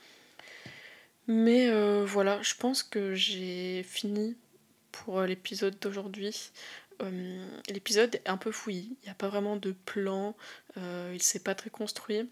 Mais 1.26 1.70
voilà, 2.04 2.42
je 2.42 2.54
pense 2.54 2.82
que 2.82 3.14
j'ai 3.14 3.82
fini 3.82 4.36
pour 4.92 5.18
euh, 5.18 5.26
l'épisode 5.26 5.78
d'aujourd'hui. 5.80 6.50
Euh, 7.02 7.46
l'épisode 7.68 8.16
est 8.16 8.28
un 8.28 8.36
peu 8.36 8.50
fouillis, 8.50 8.96
il 9.02 9.06
n'y 9.06 9.10
a 9.10 9.14
pas 9.14 9.28
vraiment 9.28 9.56
de 9.56 9.72
plan, 9.72 10.34
euh, 10.76 11.12
il 11.14 11.22
s'est 11.22 11.38
pas 11.38 11.54
très 11.54 11.70
construit. 11.70 12.28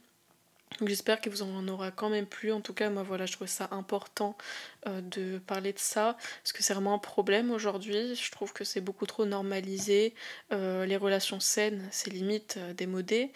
J'espère 0.85 1.21
qu'il 1.21 1.31
vous 1.31 1.42
en 1.42 1.69
aura 1.69 1.92
quand 1.92 2.11
même 2.11 2.27
plu. 2.27 2.51
En 2.51 2.61
tout 2.61 2.75
cas, 2.75 2.90
moi, 2.90 3.05
voilà, 3.05 3.25
je 3.25 3.33
trouve 3.33 3.47
ça 3.47 3.69
important 3.71 4.37
de 4.85 5.38
parler 5.38 5.73
de 5.73 5.79
ça 5.79 6.16
parce 6.42 6.53
que 6.53 6.62
c'est 6.64 6.75
vraiment 6.75 6.92
un 6.95 6.99
problème 6.99 7.53
aujourd'hui. 7.53 8.16
Je 8.16 8.31
trouve 8.33 8.53
que 8.53 8.64
c'est 8.64 8.81
beaucoup 8.81 9.07
trop 9.07 9.25
normalisé. 9.25 10.12
les 10.51 10.97
relations 10.97 11.38
saines, 11.38 11.88
c'est 11.92 12.11
limite 12.11 12.59
démodé. 12.77 13.31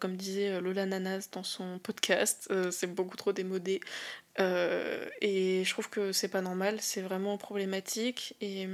comme 0.00 0.16
disait 0.16 0.60
Lola 0.60 0.84
Nanas 0.84 1.28
dans 1.30 1.44
son 1.44 1.78
podcast, 1.78 2.52
c'est 2.72 2.92
beaucoup 2.92 3.16
trop 3.16 3.32
démodé. 3.32 3.80
Euh, 4.40 5.08
et 5.20 5.64
je 5.64 5.70
trouve 5.70 5.90
que 5.90 6.12
c'est 6.12 6.28
pas 6.28 6.40
normal, 6.40 6.78
c'est 6.80 7.02
vraiment 7.02 7.36
problématique. 7.38 8.34
Et 8.40 8.68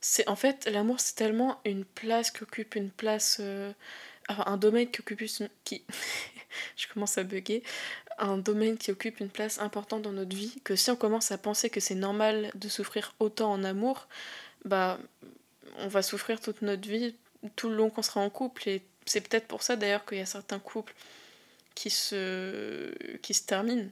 c'est 0.00 0.28
en 0.28 0.36
fait, 0.36 0.68
l'amour, 0.70 1.00
c'est 1.00 1.14
tellement 1.14 1.60
une 1.64 1.84
place 1.84 2.30
qui 2.30 2.42
occupe 2.42 2.74
une 2.74 2.90
place. 2.90 3.38
Euh, 3.40 3.72
un 4.28 4.56
domaine 4.56 4.90
qui 4.90 5.00
occupe. 5.00 5.22
Qui... 5.64 5.84
je 6.76 6.86
commence 6.92 7.18
à 7.18 7.24
bugger. 7.24 7.62
Un 8.18 8.38
domaine 8.38 8.76
qui 8.76 8.90
occupe 8.90 9.20
une 9.20 9.30
place 9.30 9.58
importante 9.58 10.02
dans 10.02 10.12
notre 10.12 10.36
vie, 10.36 10.60
que 10.64 10.76
si 10.76 10.90
on 10.90 10.96
commence 10.96 11.32
à 11.32 11.38
penser 11.38 11.70
que 11.70 11.80
c'est 11.80 11.94
normal 11.94 12.50
de 12.54 12.68
souffrir 12.68 13.14
autant 13.20 13.50
en 13.50 13.64
amour, 13.64 14.06
bah 14.64 14.98
on 15.78 15.88
va 15.88 16.02
souffrir 16.02 16.40
toute 16.40 16.60
notre 16.60 16.86
vie, 16.88 17.16
tout 17.56 17.70
le 17.70 17.76
long 17.76 17.88
qu'on 17.90 18.02
sera 18.02 18.20
en 18.20 18.30
couple. 18.30 18.68
Et 18.68 18.82
c'est 19.06 19.26
peut-être 19.26 19.48
pour 19.48 19.62
ça 19.62 19.76
d'ailleurs 19.76 20.04
qu'il 20.04 20.18
y 20.18 20.20
a 20.20 20.26
certains 20.26 20.58
couples 20.58 20.94
qui 21.74 21.90
se, 21.90 22.92
qui 23.18 23.34
se 23.34 23.44
terminent 23.44 23.88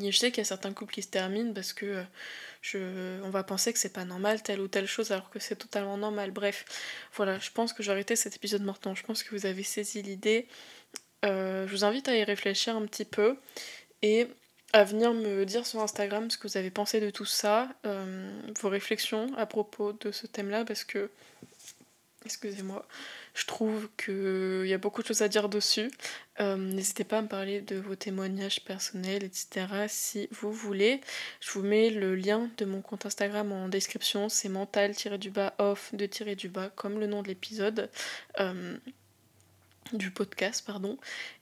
je 0.00 0.16
sais 0.16 0.30
qu'il 0.30 0.38
y 0.38 0.40
a 0.42 0.44
certains 0.44 0.72
couples 0.72 0.94
qui 0.94 1.02
se 1.02 1.08
terminent 1.08 1.52
parce 1.52 1.72
que 1.72 1.86
euh, 1.86 2.02
je, 2.62 3.20
on 3.22 3.30
va 3.30 3.42
penser 3.42 3.72
que 3.72 3.78
c'est 3.78 3.92
pas 3.92 4.04
normal 4.04 4.42
telle 4.42 4.60
ou 4.60 4.68
telle 4.68 4.86
chose 4.86 5.12
alors 5.12 5.30
que 5.30 5.38
c'est 5.38 5.56
totalement 5.56 5.96
normal. 5.96 6.30
Bref, 6.30 6.64
voilà, 7.14 7.38
je 7.38 7.50
pense 7.50 7.72
que 7.72 7.82
j'ai 7.82 7.90
arrêté 7.90 8.16
cet 8.16 8.36
épisode 8.36 8.62
maintenant. 8.62 8.94
Je 8.94 9.04
pense 9.04 9.22
que 9.22 9.34
vous 9.34 9.46
avez 9.46 9.62
saisi 9.62 10.02
l'idée. 10.02 10.46
Euh, 11.24 11.66
je 11.66 11.72
vous 11.72 11.84
invite 11.84 12.08
à 12.08 12.16
y 12.16 12.24
réfléchir 12.24 12.76
un 12.76 12.86
petit 12.86 13.04
peu 13.04 13.36
et 14.02 14.28
à 14.72 14.84
venir 14.84 15.12
me 15.12 15.44
dire 15.44 15.66
sur 15.66 15.80
Instagram 15.80 16.30
ce 16.30 16.38
que 16.38 16.48
vous 16.48 16.56
avez 16.56 16.70
pensé 16.70 17.00
de 17.00 17.10
tout 17.10 17.26
ça, 17.26 17.68
euh, 17.84 18.40
vos 18.60 18.70
réflexions 18.70 19.30
à 19.36 19.46
propos 19.46 19.92
de 19.92 20.10
ce 20.10 20.26
thème-là 20.26 20.64
parce 20.64 20.84
que, 20.84 21.10
excusez-moi, 22.24 22.86
je 23.34 23.46
trouve 23.46 23.88
qu'il 23.96 24.66
y 24.66 24.74
a 24.74 24.78
beaucoup 24.78 25.02
de 25.02 25.06
choses 25.06 25.22
à 25.22 25.28
dire 25.28 25.48
dessus. 25.48 25.90
Euh, 26.40 26.56
n'hésitez 26.56 27.04
pas 27.04 27.18
à 27.18 27.22
me 27.22 27.28
parler 27.28 27.60
de 27.60 27.76
vos 27.76 27.94
témoignages 27.94 28.64
personnels, 28.64 29.24
etc. 29.24 29.66
si 29.88 30.28
vous 30.32 30.52
voulez. 30.52 31.00
Je 31.40 31.50
vous 31.52 31.62
mets 31.62 31.90
le 31.90 32.14
lien 32.14 32.50
de 32.58 32.64
mon 32.64 32.82
compte 32.82 33.06
Instagram 33.06 33.52
en 33.52 33.68
description. 33.68 34.28
C'est 34.28 34.48
mental-du-bas 34.48 35.54
off 35.58 35.94
de 35.94 36.06
du 36.34 36.48
bas 36.48 36.70
comme 36.74 37.00
le 37.00 37.06
nom 37.06 37.22
de 37.22 37.28
l'épisode. 37.28 37.90
Euh, 38.38 38.76
du 39.92 40.10
podcast, 40.10 40.64
pardon. 40.64 40.98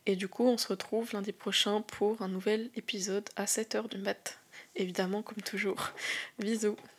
Et 0.06 0.16
du 0.16 0.28
coup, 0.28 0.44
on 0.44 0.58
se 0.58 0.68
retrouve 0.68 1.12
lundi 1.12 1.32
prochain 1.32 1.82
pour 1.82 2.22
un 2.22 2.28
nouvel 2.28 2.70
épisode 2.76 3.28
à 3.36 3.44
7h 3.44 3.88
du 3.88 3.98
mat. 3.98 4.38
Évidemment, 4.76 5.22
comme 5.22 5.42
toujours. 5.42 5.90
Bisous 6.38 6.76